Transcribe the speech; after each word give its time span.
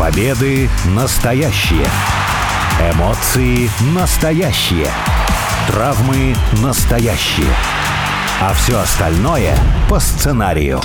Победы 0.00 0.70
настоящие. 0.86 1.84
Эмоции 2.94 3.68
настоящие. 3.94 4.86
Травмы 5.68 6.34
настоящие. 6.62 7.52
А 8.40 8.54
все 8.54 8.78
остальное 8.78 9.54
по 9.90 10.00
сценарию. 10.00 10.80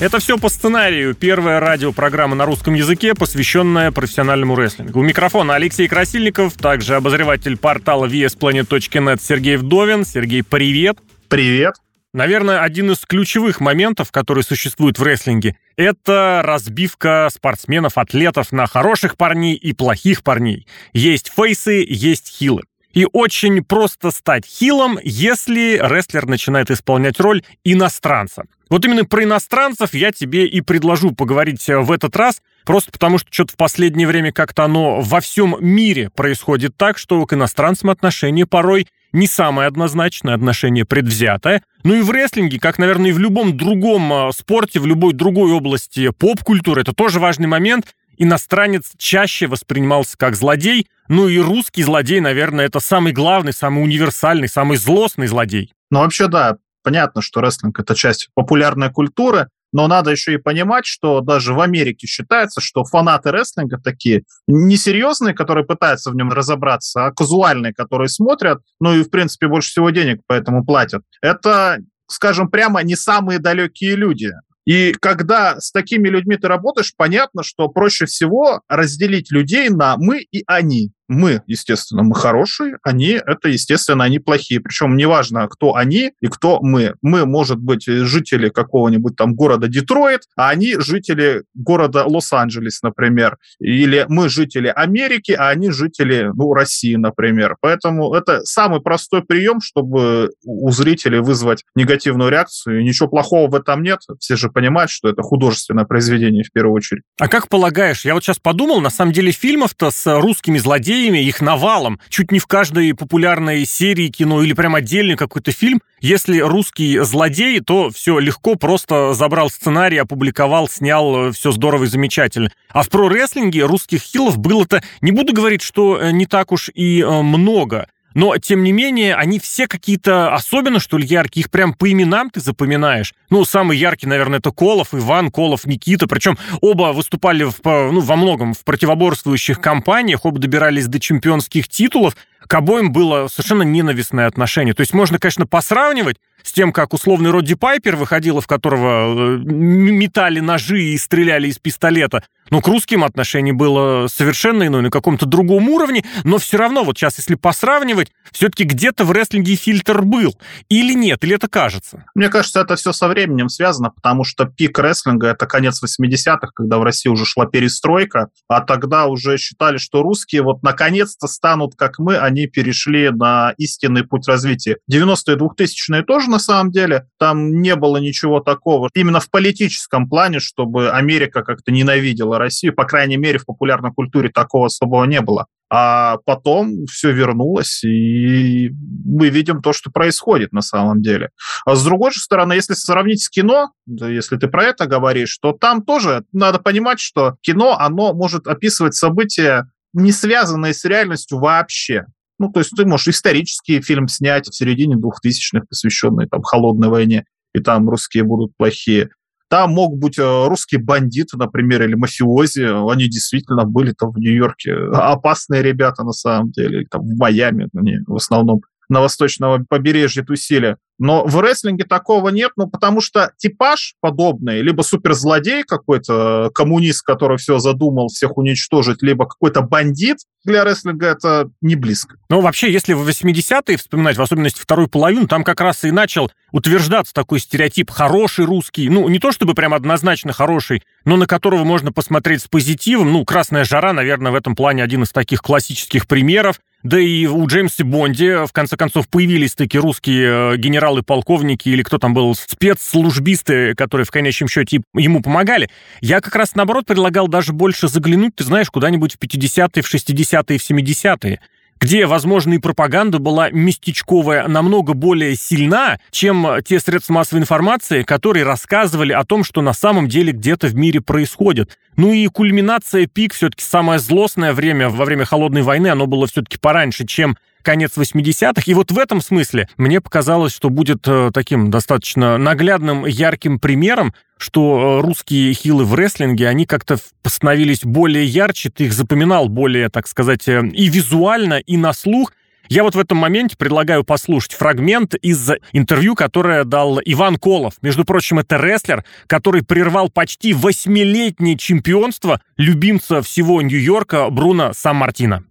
Это 0.00 0.18
все 0.18 0.38
по 0.38 0.48
сценарию. 0.48 1.14
Первая 1.14 1.60
радиопрограмма 1.60 2.34
на 2.34 2.46
русском 2.46 2.72
языке, 2.72 3.14
посвященная 3.14 3.92
профессиональному 3.92 4.56
рестлингу. 4.56 5.00
У 5.00 5.02
микрофона 5.02 5.54
Алексей 5.56 5.86
Красильников, 5.86 6.54
также 6.54 6.94
обозреватель 6.94 7.58
портала 7.58 8.06
VSPlanet.net 8.06 9.20
Сергей 9.22 9.56
Вдовин. 9.58 10.06
Сергей, 10.06 10.42
привет. 10.42 10.96
Привет. 11.28 11.74
Наверное, 12.14 12.60
один 12.60 12.92
из 12.92 13.00
ключевых 13.00 13.60
моментов, 13.60 14.12
который 14.12 14.44
существует 14.44 15.00
в 15.00 15.02
рестлинге, 15.02 15.56
это 15.74 16.42
разбивка 16.44 17.28
спортсменов, 17.28 17.98
атлетов 17.98 18.52
на 18.52 18.68
хороших 18.68 19.16
парней 19.16 19.56
и 19.56 19.72
плохих 19.72 20.22
парней. 20.22 20.68
Есть 20.92 21.32
фейсы, 21.34 21.84
есть 21.86 22.28
хилы. 22.28 22.62
И 22.92 23.04
очень 23.12 23.64
просто 23.64 24.12
стать 24.12 24.46
хилом, 24.46 24.96
если 25.02 25.76
рестлер 25.82 26.26
начинает 26.26 26.70
исполнять 26.70 27.18
роль 27.18 27.42
иностранца. 27.64 28.44
Вот 28.70 28.84
именно 28.84 29.04
про 29.04 29.24
иностранцев 29.24 29.92
я 29.92 30.12
тебе 30.12 30.46
и 30.46 30.60
предложу 30.60 31.10
поговорить 31.10 31.66
в 31.66 31.90
этот 31.90 32.14
раз, 32.14 32.40
просто 32.64 32.92
потому 32.92 33.18
что 33.18 33.26
что-то 33.32 33.54
в 33.54 33.56
последнее 33.56 34.06
время 34.06 34.30
как-то 34.30 34.62
оно 34.62 35.00
во 35.00 35.20
всем 35.20 35.56
мире 35.58 36.10
происходит 36.10 36.76
так, 36.76 36.96
что 36.96 37.26
к 37.26 37.32
иностранцам 37.32 37.90
отношение 37.90 38.46
порой 38.46 38.86
не 39.14 39.28
самое 39.28 39.68
однозначное, 39.68 40.34
отношение 40.34 40.84
предвзятое. 40.84 41.62
Ну 41.84 41.94
и 41.94 42.02
в 42.02 42.10
рестлинге, 42.10 42.58
как, 42.58 42.78
наверное, 42.78 43.10
и 43.10 43.12
в 43.12 43.18
любом 43.18 43.56
другом 43.56 44.12
а, 44.12 44.32
спорте, 44.32 44.80
в 44.80 44.86
любой 44.86 45.14
другой 45.14 45.52
области 45.52 46.10
поп-культуры, 46.10 46.82
это 46.82 46.92
тоже 46.92 47.20
важный 47.20 47.46
момент. 47.46 47.94
Иностранец 48.18 48.92
чаще 48.98 49.46
воспринимался 49.46 50.18
как 50.18 50.34
злодей, 50.34 50.88
ну 51.08 51.28
и 51.28 51.38
русский 51.38 51.82
злодей, 51.82 52.20
наверное, 52.20 52.66
это 52.66 52.80
самый 52.80 53.12
главный, 53.12 53.52
самый 53.52 53.82
универсальный, 53.82 54.48
самый 54.48 54.76
злостный 54.76 55.26
злодей. 55.26 55.72
Ну 55.90 56.00
вообще 56.00 56.28
да, 56.28 56.58
понятно, 56.82 57.22
что 57.22 57.40
рестлинг 57.40 57.78
это 57.78 57.94
часть 57.94 58.30
популярной 58.34 58.90
культуры, 58.90 59.48
но 59.74 59.88
надо 59.88 60.12
еще 60.12 60.34
и 60.34 60.38
понимать, 60.38 60.86
что 60.86 61.20
даже 61.20 61.52
в 61.52 61.60
Америке 61.60 62.06
считается, 62.06 62.60
что 62.60 62.84
фанаты 62.84 63.32
рестлинга 63.32 63.78
такие 63.82 64.22
несерьезные, 64.46 65.34
которые 65.34 65.66
пытаются 65.66 66.12
в 66.12 66.14
нем 66.14 66.30
разобраться, 66.30 67.06
а 67.06 67.10
казуальные, 67.10 67.74
которые 67.74 68.08
смотрят, 68.08 68.60
ну 68.80 68.94
и, 68.94 69.02
в 69.02 69.10
принципе, 69.10 69.48
больше 69.48 69.70
всего 69.70 69.90
денег 69.90 70.20
поэтому 70.28 70.64
платят. 70.64 71.02
Это, 71.20 71.78
скажем 72.06 72.48
прямо, 72.50 72.84
не 72.84 72.94
самые 72.94 73.40
далекие 73.40 73.96
люди. 73.96 74.30
И 74.64 74.94
когда 75.00 75.60
с 75.60 75.72
такими 75.72 76.08
людьми 76.08 76.36
ты 76.36 76.46
работаешь, 76.46 76.94
понятно, 76.96 77.42
что 77.42 77.68
проще 77.68 78.06
всего 78.06 78.60
разделить 78.68 79.32
людей 79.32 79.70
на 79.70 79.96
мы 79.96 80.20
и 80.20 80.44
они 80.46 80.92
мы, 81.08 81.42
естественно, 81.46 82.02
мы 82.02 82.14
хорошие, 82.14 82.78
они, 82.82 83.20
это, 83.24 83.48
естественно, 83.48 84.04
они 84.04 84.18
плохие. 84.18 84.60
Причем 84.60 84.96
неважно, 84.96 85.46
кто 85.48 85.74
они 85.74 86.12
и 86.20 86.26
кто 86.28 86.60
мы. 86.62 86.94
Мы, 87.02 87.26
может 87.26 87.58
быть, 87.58 87.86
жители 87.86 88.48
какого-нибудь 88.48 89.16
там 89.16 89.34
города 89.34 89.68
Детройт, 89.68 90.22
а 90.36 90.48
они 90.48 90.76
жители 90.78 91.44
города 91.54 92.04
Лос-Анджелес, 92.04 92.82
например. 92.82 93.36
Или 93.60 94.06
мы 94.08 94.28
жители 94.28 94.68
Америки, 94.74 95.32
а 95.32 95.50
они 95.50 95.70
жители, 95.70 96.30
ну, 96.34 96.54
России, 96.54 96.94
например. 96.96 97.56
Поэтому 97.60 98.14
это 98.14 98.40
самый 98.44 98.80
простой 98.80 99.22
прием, 99.22 99.60
чтобы 99.60 100.30
у 100.44 100.70
зрителей 100.70 101.20
вызвать 101.20 101.64
негативную 101.74 102.30
реакцию. 102.30 102.80
И 102.80 102.84
ничего 102.84 103.08
плохого 103.08 103.50
в 103.50 103.54
этом 103.54 103.82
нет. 103.82 104.00
Все 104.20 104.36
же 104.36 104.48
понимают, 104.48 104.90
что 104.90 105.08
это 105.08 105.22
художественное 105.22 105.84
произведение 105.84 106.44
в 106.44 106.52
первую 106.52 106.74
очередь. 106.74 107.02
А 107.20 107.28
как 107.28 107.48
полагаешь, 107.48 108.04
я 108.04 108.14
вот 108.14 108.24
сейчас 108.24 108.38
подумал, 108.38 108.80
на 108.80 108.90
самом 108.90 109.12
деле 109.12 109.32
фильмов-то 109.32 109.90
с 109.90 110.20
русскими 110.20 110.58
злодеями 110.58 110.93
злодеями, 110.94 111.18
их 111.18 111.40
навалом. 111.40 111.98
Чуть 112.08 112.30
не 112.30 112.38
в 112.38 112.46
каждой 112.46 112.94
популярной 112.94 113.64
серии 113.64 114.08
кино 114.08 114.42
или 114.42 114.52
прям 114.52 114.74
отдельный 114.74 115.16
какой-то 115.16 115.52
фильм. 115.52 115.80
Если 116.00 116.38
русский 116.38 116.98
злодей, 117.00 117.60
то 117.60 117.90
все 117.90 118.18
легко, 118.18 118.54
просто 118.54 119.14
забрал 119.14 119.50
сценарий, 119.50 119.98
опубликовал, 119.98 120.68
снял, 120.68 121.32
все 121.32 121.50
здорово 121.50 121.84
и 121.84 121.86
замечательно. 121.86 122.50
А 122.70 122.82
в 122.82 122.88
про-рестлинге 122.90 123.64
русских 123.64 124.02
хилов 124.02 124.38
было-то, 124.38 124.82
не 125.00 125.12
буду 125.12 125.32
говорить, 125.32 125.62
что 125.62 125.98
э, 125.98 126.10
не 126.12 126.26
так 126.26 126.52
уж 126.52 126.70
и 126.74 127.00
э, 127.00 127.22
много. 127.22 127.88
Но, 128.14 128.38
тем 128.38 128.62
не 128.62 128.72
менее, 128.72 129.14
они 129.16 129.38
все 129.38 129.66
какие-то 129.66 130.32
особенно, 130.32 130.78
что 130.78 130.98
ли, 130.98 131.06
яркие. 131.06 131.42
Их 131.42 131.50
прям 131.50 131.74
по 131.74 131.90
именам 131.90 132.30
ты 132.30 132.40
запоминаешь. 132.40 133.12
Ну, 133.28 133.44
самый 133.44 133.76
яркий, 133.76 134.06
наверное, 134.06 134.38
это 134.38 134.50
Колов, 134.52 134.88
Иван, 134.94 135.30
Колов, 135.30 135.66
Никита. 135.66 136.06
Причем 136.06 136.38
оба 136.60 136.92
выступали 136.92 137.44
в, 137.44 137.58
ну, 137.64 138.00
во 138.00 138.16
многом 138.16 138.54
в 138.54 138.64
противоборствующих 138.64 139.60
компаниях, 139.60 140.24
оба 140.24 140.38
добирались 140.38 140.86
до 140.86 141.00
чемпионских 141.00 141.68
титулов. 141.68 142.16
К 142.46 142.54
обоим 142.54 142.92
было 142.92 143.26
совершенно 143.28 143.62
ненавистное 143.62 144.26
отношение. 144.26 144.74
То 144.74 144.80
есть 144.82 144.92
можно, 144.92 145.18
конечно, 145.18 145.46
посравнивать 145.46 146.18
с 146.44 146.52
тем, 146.52 146.72
как 146.72 146.92
условный 146.92 147.30
Родди 147.30 147.54
Пайпер 147.54 147.96
выходила, 147.96 148.40
в 148.40 148.46
которого 148.46 149.36
э, 149.36 149.38
метали 149.38 150.40
ножи 150.40 150.82
и 150.82 150.98
стреляли 150.98 151.48
из 151.48 151.58
пистолета. 151.58 152.22
Но 152.50 152.60
к 152.60 152.68
русским 152.68 153.04
отношение 153.04 153.54
было 153.54 154.06
совершенно 154.06 154.66
иное, 154.66 154.82
на 154.82 154.90
каком-то 154.90 155.26
другом 155.26 155.68
уровне. 155.70 156.04
Но 156.24 156.38
все 156.38 156.58
равно, 156.58 156.84
вот 156.84 156.98
сейчас, 156.98 157.16
если 157.16 157.34
посравнивать, 157.34 158.12
все-таки 158.32 158.64
где-то 158.64 159.04
в 159.04 159.12
рестлинге 159.12 159.56
фильтр 159.56 160.02
был. 160.02 160.36
Или 160.68 160.92
нет, 160.92 161.24
или 161.24 161.34
это 161.34 161.48
кажется? 161.48 162.04
Мне 162.14 162.28
кажется, 162.28 162.60
это 162.60 162.76
все 162.76 162.92
со 162.92 163.08
временем 163.08 163.48
связано, 163.48 163.90
потому 163.90 164.24
что 164.24 164.44
пик 164.44 164.78
рестлинга— 164.78 165.28
это 165.28 165.46
конец 165.46 165.82
80-х, 165.82 166.50
когда 166.54 166.78
в 166.78 166.82
России 166.82 167.08
уже 167.08 167.24
шла 167.24 167.46
перестройка, 167.46 168.28
а 168.48 168.60
тогда 168.60 169.06
уже 169.06 169.38
считали, 169.38 169.78
что 169.78 170.02
русские 170.02 170.42
вот 170.42 170.62
наконец-то 170.62 171.26
станут 171.26 171.74
как 171.76 171.98
мы, 171.98 172.18
они 172.18 172.46
перешли 172.46 173.10
на 173.10 173.54
истинный 173.56 174.04
путь 174.04 174.28
развития. 174.28 174.76
90-е, 174.90 175.36
2000-е 175.36 176.02
тоже 176.02 176.28
на 176.34 176.40
самом 176.40 176.72
деле. 176.72 177.06
Там 177.18 177.62
не 177.62 177.76
было 177.76 177.98
ничего 177.98 178.40
такого. 178.40 178.90
Именно 178.94 179.20
в 179.20 179.30
политическом 179.30 180.08
плане, 180.08 180.40
чтобы 180.40 180.90
Америка 180.90 181.42
как-то 181.42 181.70
ненавидела 181.70 182.38
Россию. 182.38 182.74
По 182.74 182.84
крайней 182.84 183.16
мере, 183.16 183.38
в 183.38 183.46
популярной 183.46 183.92
культуре 183.92 184.30
такого 184.30 184.66
особого 184.66 185.04
не 185.04 185.20
было. 185.20 185.46
А 185.70 186.18
потом 186.24 186.86
все 186.86 187.12
вернулось, 187.12 187.82
и 187.84 188.70
мы 188.70 189.28
видим 189.28 189.62
то, 189.62 189.72
что 189.72 189.90
происходит 189.90 190.52
на 190.52 190.60
самом 190.60 191.02
деле. 191.02 191.30
А 191.64 191.74
с 191.74 191.84
другой 191.84 192.12
же 192.12 192.20
стороны, 192.20 192.52
если 192.52 192.74
сравнить 192.74 193.22
с 193.22 193.28
кино, 193.28 193.70
если 193.86 194.36
ты 194.36 194.48
про 194.48 194.64
это 194.64 194.86
говоришь, 194.86 195.38
то 195.40 195.52
там 195.52 195.82
тоже 195.82 196.24
надо 196.32 196.58
понимать, 196.58 197.00
что 197.00 197.36
кино, 197.40 197.76
оно 197.78 198.12
может 198.12 198.46
описывать 198.46 198.94
события, 198.94 199.66
не 199.94 200.12
связанные 200.12 200.74
с 200.74 200.84
реальностью 200.84 201.38
вообще. 201.38 202.04
Ну, 202.38 202.50
то 202.50 202.60
есть 202.60 202.72
ты 202.76 202.84
можешь 202.84 203.08
исторический 203.08 203.80
фильм 203.80 204.08
снять 204.08 204.48
в 204.48 204.54
середине 204.54 204.96
2000-х, 204.96 205.66
посвященный 205.68 206.26
там 206.26 206.42
холодной 206.42 206.88
войне, 206.88 207.24
и 207.54 207.60
там 207.60 207.88
русские 207.88 208.24
будут 208.24 208.56
плохие. 208.56 209.10
Там 209.48 209.72
могут 209.72 210.00
быть 210.00 210.18
э, 210.18 210.46
русские 210.48 210.82
бандиты, 210.82 211.36
например, 211.36 211.82
или 211.82 211.94
мафиози. 211.94 212.90
Они 212.90 213.08
действительно 213.08 213.64
были 213.64 213.92
там 213.92 214.10
в 214.10 214.18
Нью-Йорке. 214.18 214.74
Опасные 214.92 215.62
ребята 215.62 216.02
на 216.02 216.12
самом 216.12 216.50
деле. 216.50 216.86
Там 216.90 217.02
в 217.02 217.16
Майами 217.16 217.68
они 217.76 217.98
в 218.06 218.16
основном 218.16 218.62
на 218.88 219.00
восточном 219.00 219.66
побережье 219.66 220.24
тусили. 220.24 220.76
Но 220.98 221.24
в 221.24 221.40
рестлинге 221.40 221.84
такого 221.84 222.28
нет, 222.28 222.52
ну, 222.56 222.68
потому 222.68 223.00
что 223.00 223.32
типаж 223.36 223.94
подобный, 224.00 224.62
либо 224.62 224.82
суперзлодей 224.82 225.64
какой-то, 225.64 226.50
коммунист, 226.54 227.02
который 227.02 227.36
все 227.36 227.58
задумал 227.58 228.08
всех 228.08 228.36
уничтожить, 228.36 229.02
либо 229.02 229.26
какой-то 229.26 229.62
бандит, 229.62 230.18
для 230.44 230.62
рестлинга 230.62 231.06
это 231.08 231.50
не 231.62 231.74
близко. 231.74 232.16
Ну, 232.28 232.40
вообще, 232.40 232.70
если 232.70 232.92
в 232.92 233.08
80-е 233.08 233.76
вспоминать, 233.76 234.18
в 234.18 234.22
особенности 234.22 234.60
вторую 234.60 234.88
половину, 234.88 235.26
там 235.26 235.42
как 235.42 235.60
раз 235.60 235.84
и 235.84 235.90
начал 235.90 236.30
утверждаться 236.52 237.14
такой 237.14 237.40
стереотип 237.40 237.90
«хороший 237.90 238.44
русский». 238.44 238.88
Ну, 238.88 239.08
не 239.08 239.18
то 239.18 239.32
чтобы 239.32 239.54
прям 239.54 239.74
однозначно 239.74 240.32
хороший, 240.32 240.82
но 241.04 241.16
на 241.16 241.26
которого 241.26 241.64
можно 241.64 241.92
посмотреть 241.92 242.42
с 242.42 242.48
позитивом. 242.48 243.12
Ну, 243.12 243.24
«Красная 243.24 243.64
жара», 243.64 243.92
наверное, 243.92 244.32
в 244.32 244.34
этом 244.34 244.54
плане 244.54 244.82
один 244.82 245.02
из 245.02 245.10
таких 245.10 245.40
классических 245.40 246.06
примеров. 246.06 246.60
Да 246.84 247.00
и 247.00 247.24
у 247.24 247.46
Джеймса 247.46 247.82
Бонди, 247.82 248.46
в 248.46 248.52
конце 248.52 248.76
концов, 248.76 249.08
появились 249.08 249.54
такие 249.54 249.80
русские 249.80 250.52
э, 250.52 250.56
генералы, 250.58 251.02
полковники 251.02 251.70
или 251.70 251.82
кто 251.82 251.96
там 251.96 252.12
был, 252.12 252.34
спецслужбисты, 252.34 253.74
которые 253.74 254.04
в 254.04 254.10
конечном 254.10 254.50
счете 254.50 254.82
ему 254.94 255.22
помогали. 255.22 255.70
Я 256.02 256.20
как 256.20 256.36
раз, 256.36 256.54
наоборот, 256.54 256.84
предлагал 256.84 257.26
даже 257.26 257.54
больше 257.54 257.88
заглянуть, 257.88 258.36
ты 258.36 258.44
знаешь, 258.44 258.70
куда-нибудь 258.70 259.14
в 259.14 259.18
50-е, 259.18 259.82
в 259.82 259.94
60-е, 259.94 260.58
в 260.58 260.70
70-е 260.70 261.40
где, 261.84 262.06
возможно, 262.06 262.54
и 262.54 262.58
пропаганда 262.58 263.18
была 263.18 263.50
местечковая 263.50 264.48
намного 264.48 264.94
более 264.94 265.36
сильна, 265.36 265.98
чем 266.10 266.46
те 266.64 266.80
средства 266.80 267.12
массовой 267.12 267.42
информации, 267.42 268.04
которые 268.04 268.46
рассказывали 268.46 269.12
о 269.12 269.22
том, 269.24 269.44
что 269.44 269.60
на 269.60 269.74
самом 269.74 270.08
деле 270.08 270.32
где-то 270.32 270.68
в 270.68 270.74
мире 270.74 271.02
происходит. 271.02 271.76
Ну 271.96 272.14
и 272.14 272.26
кульминация, 272.28 273.06
пик, 273.06 273.34
все-таки 273.34 273.62
самое 273.62 273.98
злостное 273.98 274.54
время 274.54 274.88
во 274.88 275.04
время 275.04 275.26
Холодной 275.26 275.60
войны, 275.60 275.88
оно 275.88 276.06
было 276.06 276.26
все-таки 276.26 276.56
пораньше, 276.56 277.04
чем 277.04 277.36
конец 277.64 277.96
80-х. 277.96 278.62
И 278.66 278.74
вот 278.74 278.92
в 278.92 278.98
этом 278.98 279.20
смысле 279.20 279.68
мне 279.76 280.00
показалось, 280.00 280.54
что 280.54 280.70
будет 280.70 281.08
э, 281.08 281.30
таким 281.34 281.70
достаточно 281.70 282.38
наглядным, 282.38 283.06
ярким 283.06 283.58
примером, 283.58 284.14
что 284.36 285.00
э, 285.00 285.06
русские 285.06 285.52
хилы 285.54 285.84
в 285.84 285.94
рестлинге, 285.94 286.48
они 286.48 286.66
как-то 286.66 286.98
становились 287.24 287.82
более 287.82 288.24
ярче, 288.24 288.70
ты 288.70 288.84
их 288.84 288.92
запоминал 288.92 289.48
более, 289.48 289.88
так 289.88 290.06
сказать, 290.06 290.46
э, 290.46 290.64
и 290.66 290.88
визуально, 290.88 291.54
и 291.54 291.76
на 291.76 291.92
слух, 291.92 292.32
я 292.68 292.82
вот 292.82 292.94
в 292.94 292.98
этом 292.98 293.18
моменте 293.18 293.56
предлагаю 293.58 294.04
послушать 294.04 294.54
фрагмент 294.54 295.14
из 295.16 295.50
интервью, 295.72 296.14
которое 296.14 296.64
дал 296.64 296.98
Иван 297.04 297.36
Колов. 297.36 297.74
Между 297.82 298.04
прочим, 298.04 298.38
это 298.38 298.56
рестлер, 298.56 299.04
который 299.26 299.62
прервал 299.62 300.08
почти 300.08 300.54
восьмилетнее 300.54 301.58
чемпионство 301.58 302.40
любимца 302.56 303.20
всего 303.20 303.60
Нью-Йорка 303.60 304.30
Бруно 304.30 304.72
Сан-Мартина. 304.72 305.44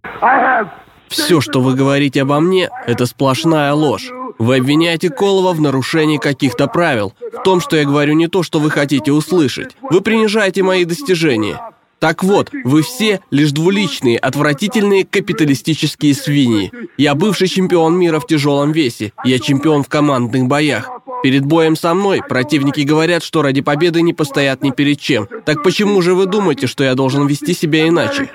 Все, 1.08 1.40
что 1.40 1.60
вы 1.60 1.74
говорите 1.74 2.22
обо 2.22 2.40
мне, 2.40 2.70
это 2.86 3.06
сплошная 3.06 3.72
ложь. 3.72 4.10
Вы 4.38 4.56
обвиняете 4.56 5.10
Колова 5.10 5.52
в 5.52 5.60
нарушении 5.60 6.18
каких-то 6.18 6.66
правил, 6.66 7.14
в 7.32 7.42
том, 7.42 7.60
что 7.60 7.76
я 7.76 7.84
говорю 7.84 8.14
не 8.14 8.26
то, 8.26 8.42
что 8.42 8.58
вы 8.58 8.70
хотите 8.70 9.12
услышать. 9.12 9.76
Вы 9.82 10.00
принижаете 10.00 10.62
мои 10.62 10.84
достижения. 10.84 11.60
Так 12.00 12.22
вот, 12.22 12.50
вы 12.64 12.82
все 12.82 13.20
лишь 13.30 13.52
двуличные, 13.52 14.18
отвратительные 14.18 15.06
капиталистические 15.06 16.14
свиньи. 16.14 16.70
Я 16.98 17.14
бывший 17.14 17.48
чемпион 17.48 17.96
мира 17.96 18.20
в 18.20 18.26
тяжелом 18.26 18.72
весе. 18.72 19.12
Я 19.24 19.38
чемпион 19.38 19.82
в 19.82 19.88
командных 19.88 20.46
боях. 20.46 20.90
Перед 21.22 21.46
боем 21.46 21.76
со 21.76 21.94
мной 21.94 22.20
противники 22.28 22.80
говорят, 22.82 23.22
что 23.22 23.40
ради 23.40 23.62
победы 23.62 24.02
не 24.02 24.12
постоят 24.12 24.62
ни 24.62 24.70
перед 24.70 25.00
чем. 25.00 25.26
Так 25.46 25.62
почему 25.62 26.02
же 26.02 26.14
вы 26.14 26.26
думаете, 26.26 26.66
что 26.66 26.84
я 26.84 26.94
должен 26.94 27.26
вести 27.26 27.54
себя 27.54 27.88
иначе? 27.88 28.28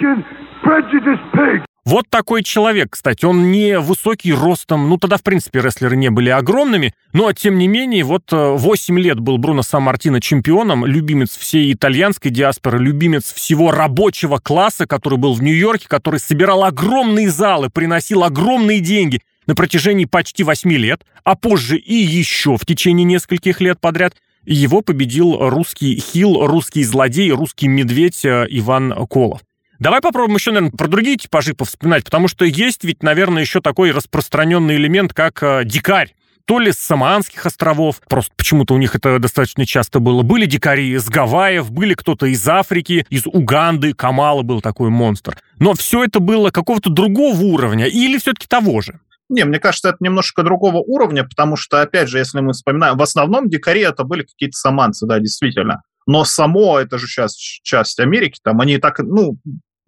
Вот 1.90 2.08
такой 2.08 2.44
человек, 2.44 2.90
кстати, 2.92 3.26
он 3.26 3.52
не 3.52 3.80
высокий 3.80 4.32
ростом, 4.32 4.90
ну 4.90 4.98
тогда, 5.00 5.18
в 5.18 5.24
принципе, 5.24 5.60
рестлеры 5.60 5.96
не 5.96 6.12
были 6.12 6.30
огромными, 6.30 6.94
но, 7.14 7.34
тем 7.34 7.58
не 7.58 7.68
менее, 7.68 8.04
вот 8.04 8.26
8 8.32 9.00
э, 9.00 9.02
лет 9.02 9.20
был 9.20 9.40
Бруно 9.40 9.64
Сан-Мартино 9.64 10.22
чемпионом, 10.22 10.86
любимец 10.86 11.36
всей 11.36 11.74
итальянской 11.74 12.30
диаспоры, 12.30 12.78
любимец 12.78 13.34
всего 13.34 13.72
рабочего 13.72 14.38
класса, 14.38 14.86
который 14.86 15.18
был 15.18 15.34
в 15.34 15.42
Нью-Йорке, 15.42 15.88
который 15.88 16.20
собирал 16.20 16.64
огромные 16.64 17.32
залы, 17.32 17.72
приносил 17.72 18.24
огромные 18.24 18.82
деньги 18.82 19.24
на 19.48 19.56
протяжении 19.56 20.06
почти 20.06 20.44
8 20.44 20.72
лет, 20.74 21.02
а 21.24 21.34
позже 21.34 21.80
и 21.80 21.96
еще 21.96 22.56
в 22.56 22.68
течение 22.68 23.04
нескольких 23.04 23.62
лет 23.62 23.82
подряд– 23.82 24.14
его 24.46 24.82
победил 24.82 25.50
русский 25.50 26.00
хил, 26.00 26.46
русский 26.48 26.84
злодей, 26.84 27.30
русский 27.32 27.68
медведь 27.68 28.24
э, 28.24 28.48
Иван 28.50 29.06
Колов. 29.08 29.42
Давай 29.80 30.02
попробуем 30.02 30.36
еще, 30.36 30.52
наверное, 30.52 30.76
про 30.78 30.88
другие 30.88 31.18
типажи 31.18 31.54
повспоминать, 31.54 32.04
потому 32.04 32.28
что 32.28 32.46
есть 32.46 32.84
ведь, 32.84 33.02
наверное, 33.02 33.42
еще 33.42 33.62
такой 33.62 33.92
распространенный 33.92 34.76
элемент, 34.76 35.14
как 35.14 35.42
э, 35.42 35.64
дикарь 35.66 36.14
то 36.50 36.58
ли 36.58 36.72
с 36.72 36.80
Самоанских 36.80 37.46
островов, 37.46 38.02
просто 38.10 38.34
почему-то 38.36 38.74
у 38.74 38.80
них 38.80 38.96
это 38.96 39.20
достаточно 39.20 39.68
часто 39.68 40.00
было. 40.00 40.24
Были 40.24 40.48
дикари 40.48 40.96
из 40.96 41.08
Гавайев, 41.08 41.70
были 41.70 41.94
кто-то 41.94 42.26
из 42.26 42.48
Африки, 42.48 43.06
из 43.12 43.28
Уганды, 43.28 43.94
Камала 43.94 44.42
был 44.42 44.60
такой 44.60 44.90
монстр. 44.90 45.38
Но 45.60 45.76
все 45.76 46.06
это 46.06 46.20
было 46.20 46.50
какого-то 46.50 46.90
другого 46.90 47.40
уровня 47.40 47.86
или 47.86 48.18
все-таки 48.18 48.48
того 48.48 48.81
же? 48.81 49.00
Не, 49.30 49.46
мне 49.46 49.60
кажется, 49.60 49.90
это 49.90 50.00
немножко 50.00 50.42
другого 50.42 50.78
уровня, 50.78 51.24
потому 51.24 51.56
что, 51.56 51.84
опять 51.84 52.10
же, 52.10 52.18
если 52.18 52.40
мы 52.40 52.54
вспоминаем, 52.54 52.98
в 52.98 53.02
основном 53.04 53.48
дикари 53.48 53.81
это 53.81 54.04
были 54.04 54.24
какие-то 54.24 54.58
саманцы, 54.58 55.06
да, 55.06 55.20
действительно. 55.20 55.84
Но 56.08 56.26
само, 56.26 56.80
это 56.80 56.98
же 56.98 57.06
сейчас 57.06 57.36
часть 57.36 58.00
Америки, 58.00 58.40
там 58.44 58.60
они 58.60 58.80
так, 58.80 58.98
ну, 58.98 59.38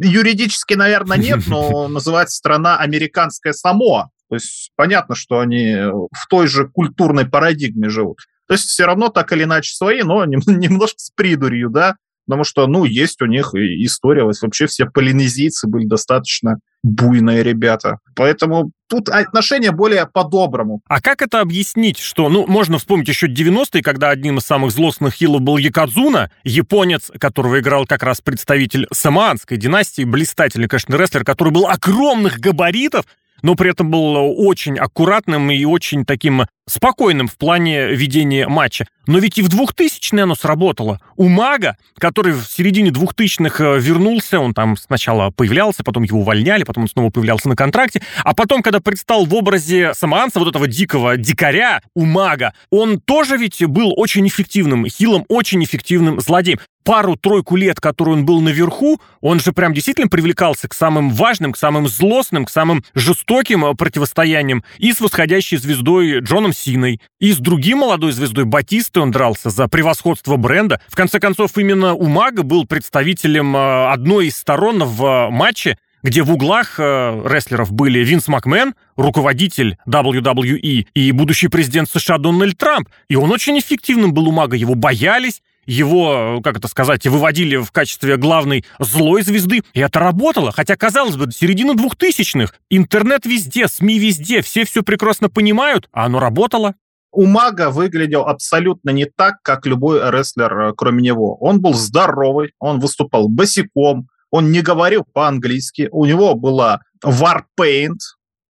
юридически, 0.01 0.74
наверное, 0.74 1.18
нет, 1.18 1.39
но 1.48 1.88
называется 1.88 2.38
страна 2.38 2.77
американская 2.77 3.53
Самоа. 3.53 4.09
То 4.30 4.36
есть 4.36 4.71
понятно, 4.75 5.15
что 5.15 5.39
они 5.39 5.75
в 5.75 6.27
той 6.30 6.48
же 6.48 6.68
культурной 6.68 7.25
парадигме 7.25 7.89
живут. 7.89 8.19
То 8.48 8.53
есть 8.53 8.65
все 8.65 8.86
равно 8.86 9.09
так 9.09 9.31
или 9.33 9.44
иначе 9.44 9.74
свои, 9.74 10.03
но 10.03 10.25
немножко 10.25 11.00
с 11.00 11.12
придурью, 11.12 11.69
да, 11.69 11.95
потому 12.31 12.45
что, 12.45 12.65
ну, 12.65 12.85
есть 12.85 13.21
у 13.21 13.25
них 13.25 13.53
история, 13.53 14.23
вообще 14.23 14.65
все 14.65 14.85
полинезийцы 14.85 15.67
были 15.67 15.85
достаточно 15.85 16.59
буйные 16.81 17.43
ребята. 17.43 17.97
Поэтому 18.15 18.71
тут 18.87 19.09
отношение 19.09 19.71
более 19.71 20.07
по-доброму. 20.07 20.79
А 20.87 21.01
как 21.01 21.21
это 21.21 21.41
объяснить, 21.41 21.97
что, 21.97 22.29
ну, 22.29 22.47
можно 22.47 22.77
вспомнить 22.77 23.09
еще 23.09 23.27
90-е, 23.27 23.83
когда 23.83 24.11
одним 24.11 24.37
из 24.37 24.43
самых 24.43 24.71
злостных 24.71 25.13
хилов 25.15 25.41
был 25.41 25.57
Якадзуна, 25.57 26.31
японец, 26.45 27.11
которого 27.19 27.59
играл 27.59 27.85
как 27.85 28.01
раз 28.01 28.21
представитель 28.21 28.87
самоанской 28.93 29.57
династии, 29.57 30.05
блистательный, 30.05 30.69
конечно, 30.69 30.95
рестлер, 30.95 31.25
который 31.25 31.51
был 31.51 31.67
огромных 31.67 32.39
габаритов, 32.39 33.05
но 33.41 33.55
при 33.55 33.71
этом 33.71 33.91
был 33.91 34.15
очень 34.47 34.77
аккуратным 34.77 35.51
и 35.51 35.65
очень 35.65 36.05
таким 36.05 36.43
спокойным 36.67 37.27
в 37.27 37.37
плане 37.37 37.93
ведения 37.93 38.47
матча. 38.47 38.85
Но 39.07 39.17
ведь 39.17 39.37
и 39.37 39.41
в 39.41 39.49
2000-е 39.49 40.23
оно 40.23 40.35
сработало. 40.35 40.99
У 41.17 41.27
Мага, 41.27 41.75
который 41.97 42.33
в 42.33 42.45
середине 42.45 42.91
2000-х 42.91 43.63
э, 43.63 43.79
вернулся, 43.79 44.39
он 44.39 44.53
там 44.53 44.77
сначала 44.77 45.31
появлялся, 45.31 45.83
потом 45.83 46.03
его 46.03 46.19
увольняли, 46.19 46.63
потом 46.63 46.83
он 46.83 46.89
снова 46.89 47.09
появлялся 47.09 47.49
на 47.49 47.55
контракте, 47.55 48.01
а 48.23 48.33
потом, 48.35 48.61
когда 48.61 48.79
предстал 48.79 49.25
в 49.25 49.33
образе 49.33 49.93
самоанца, 49.95 50.39
вот 50.39 50.49
этого 50.49 50.67
дикого 50.67 51.17
дикаря 51.17 51.81
у 51.95 52.05
Мага, 52.05 52.53
он 52.69 52.99
тоже 52.99 53.37
ведь 53.37 53.65
был 53.65 53.93
очень 53.97 54.27
эффективным 54.27 54.85
хилом, 54.87 55.25
очень 55.29 55.63
эффективным 55.63 56.19
злодеем 56.21 56.59
пару-тройку 56.83 57.55
лет, 57.55 57.79
который 57.79 58.13
он 58.13 58.25
был 58.25 58.41
наверху, 58.41 58.99
он 59.21 59.39
же 59.39 59.51
прям 59.51 59.73
действительно 59.73 60.07
привлекался 60.07 60.67
к 60.67 60.73
самым 60.73 61.11
важным, 61.11 61.53
к 61.53 61.57
самым 61.57 61.87
злостным, 61.87 62.45
к 62.45 62.49
самым 62.49 62.83
жестоким 62.93 63.65
э, 63.65 63.75
противостояниям 63.75 64.63
и 64.77 64.93
с 64.93 64.99
восходящей 64.99 65.57
звездой 65.57 66.19
Джоном 66.19 66.50
Синой, 66.53 67.00
и 67.19 67.31
с 67.31 67.38
другим 67.38 67.80
молодой 67.80 68.12
звездой 68.12 68.45
Батистой 68.45 69.03
он 69.03 69.12
дрался 69.12 69.50
за 69.50 69.68
превосходство 69.68 70.38
бренда. 70.38 70.81
В 70.88 70.95
конце 70.95 71.19
концов, 71.19 71.57
именно 71.57 71.94
у 71.94 72.07
Мага 72.07 72.44
был 72.44 72.65
представителем 72.65 73.56
э, 73.56 73.92
одной 73.92 74.27
из 74.27 74.38
сторон 74.38 74.83
в 74.83 75.03
э, 75.03 75.30
матче, 75.30 75.77
где 76.03 76.24
в 76.24 76.31
углах 76.31 76.75
э, 76.80 77.24
рестлеров 77.25 77.71
были 77.71 78.00
Винс 78.00 78.27
Макмен, 78.27 78.74
руководитель 78.95 79.77
WWE, 79.88 80.88
и 80.94 81.12
будущий 81.12 81.48
президент 81.48 81.89
США 81.89 82.18
Дональд 82.18 82.57
Трамп. 82.57 82.89
И 83.07 83.15
он 83.15 83.31
очень 83.31 83.59
эффективным 83.59 84.13
был 84.13 84.27
у 84.27 84.31
мага, 84.31 84.56
его 84.56 84.75
боялись, 84.75 85.42
его, 85.65 86.41
как 86.43 86.57
это 86.57 86.67
сказать, 86.67 87.05
выводили 87.07 87.57
в 87.57 87.71
качестве 87.71 88.17
главной 88.17 88.65
злой 88.79 89.23
звезды, 89.23 89.63
и 89.73 89.79
это 89.79 89.99
работало. 89.99 90.51
Хотя, 90.51 90.75
казалось 90.75 91.15
бы, 91.15 91.31
середина 91.31 91.75
двухтысячных, 91.75 92.53
интернет 92.69 93.25
везде, 93.25 93.67
СМИ 93.67 93.99
везде, 93.99 94.41
все 94.41 94.65
все 94.65 94.83
прекрасно 94.83 95.29
понимают, 95.29 95.87
а 95.91 96.05
оно 96.05 96.19
работало. 96.19 96.75
У 97.13 97.25
Мага 97.25 97.71
выглядел 97.71 98.21
абсолютно 98.21 98.91
не 98.91 99.05
так, 99.05 99.35
как 99.43 99.65
любой 99.65 99.99
рестлер, 100.11 100.59
э, 100.59 100.73
кроме 100.75 101.03
него. 101.03 101.35
Он 101.41 101.59
был 101.59 101.73
здоровый, 101.73 102.53
он 102.57 102.79
выступал 102.79 103.27
босиком, 103.27 104.07
он 104.29 104.51
не 104.51 104.61
говорил 104.61 105.03
по-английски, 105.13 105.89
у 105.91 106.05
него 106.05 106.36
была 106.36 106.79
Warpaint, 107.03 107.97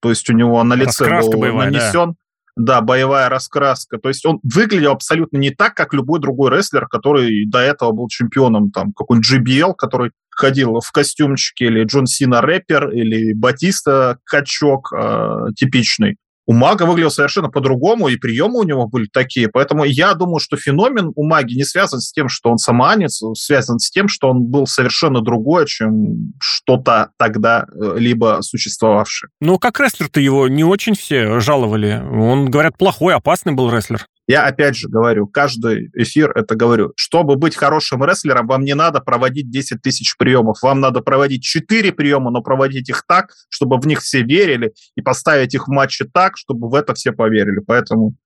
то 0.01 0.11
есть 0.11 0.29
у 0.29 0.33
него 0.33 0.63
на 0.65 0.75
лице 0.75 1.05
Раскраска 1.05 1.33
был 1.33 1.41
боевая, 1.41 1.71
нанесен... 1.71 2.11
Да 2.11 2.15
да, 2.59 2.81
боевая 2.81 3.29
раскраска. 3.29 3.99
То 3.99 4.09
есть 4.09 4.27
он 4.27 4.41
выглядел 4.43 4.91
абсолютно 4.91 5.39
не 5.39 5.51
так, 5.51 5.75
как 5.75 5.95
любой 5.95 6.21
другой 6.21 6.51
рестлер, 6.51 6.87
который 6.89 7.47
до 7.47 7.61
этого 7.61 7.93
был 7.93 8.09
чемпионом, 8.09 8.71
там, 8.71 8.93
какой-нибудь 8.93 9.31
GBL, 9.31 9.75
который 9.75 10.11
ходил 10.31 10.81
в 10.81 10.93
костюмчике, 10.93 11.67
или 11.67 11.85
Джон 11.85 12.07
Сина 12.07 12.41
рэпер, 12.41 12.91
или 12.91 13.33
Батиста 13.33 14.19
качок 14.25 14.93
э, 14.93 15.53
типичный 15.57 16.17
у 16.49 16.55
мага 16.55 16.85
выглядел 16.85 17.11
совершенно 17.11 17.51
по-другому, 17.51 18.09
и 18.09 18.17
приемы 18.17 18.61
у 18.61 18.63
него 18.63 18.89
были 18.89 19.07
такие. 19.13 19.49
Поэтому 19.49 19.85
я 19.85 20.15
думаю, 20.15 20.39
что 20.39 20.57
феномен 20.57 21.13
у 21.15 21.27
маги 21.27 21.55
не 21.55 21.65
связан 21.65 22.01
с 22.01 22.11
тем, 22.11 22.31
что 22.31 22.51
он 22.51 22.57
саманец, 22.57 23.23
связан 23.35 23.79
с 23.79 23.91
тем, 23.91 24.09
что 24.09 24.31
он 24.31 24.45
был 24.45 24.67
совершенно 24.67 25.21
другой, 25.21 25.67
чем 25.67 26.33
что-то 26.41 27.11
тогда 27.19 27.67
э, 27.71 27.97
либо 27.99 28.39
существовавшее. 28.41 29.29
Ну, 29.43 29.59
как 29.59 29.79
рестлер-то 29.79 30.21
его 30.21 30.49
не 30.49 30.65
очень 30.65 30.95
все 30.95 31.39
жаловали. 31.39 32.03
Он, 32.03 32.51
говорят, 32.51 32.79
плохой, 32.79 33.15
опасный 33.15 33.53
был 33.53 33.71
рестлер. 33.71 34.07
Я 34.29 34.45
опять 34.45 34.77
же 34.77 34.89
говорю, 34.89 35.27
каждый 35.27 35.91
эфир 35.95 36.33
это 36.37 36.55
говорю. 36.55 36.93
Чтобы 36.97 37.37
быть 37.37 37.57
хорошим 37.57 38.05
рестлером, 38.05 38.47
вам 38.47 38.63
не 38.63 38.75
надо 38.75 39.01
проводить 39.01 39.51
10 39.51 39.81
тысяч 39.81 40.19
приемов. 40.19 40.59
Вам 40.61 40.81
надо 40.81 41.01
проводить 41.01 41.43
4 41.43 41.93
приема, 41.93 42.31
но 42.31 42.43
проводить 42.43 42.91
их 42.91 43.05
так, 43.09 43.33
чтобы 43.49 43.79
в 43.79 43.87
них 43.87 44.01
все 44.01 44.23
верили, 44.23 44.75
и 44.97 45.01
поставить 45.01 45.55
их 45.55 45.67
в 45.67 45.71
матче 45.71 46.05
так, 46.13 46.37
чтобы 46.37 46.69
в 46.69 46.75
это 46.75 46.93
все 46.93 47.13
поверили. 47.13 47.61
Поэтому 47.67 48.17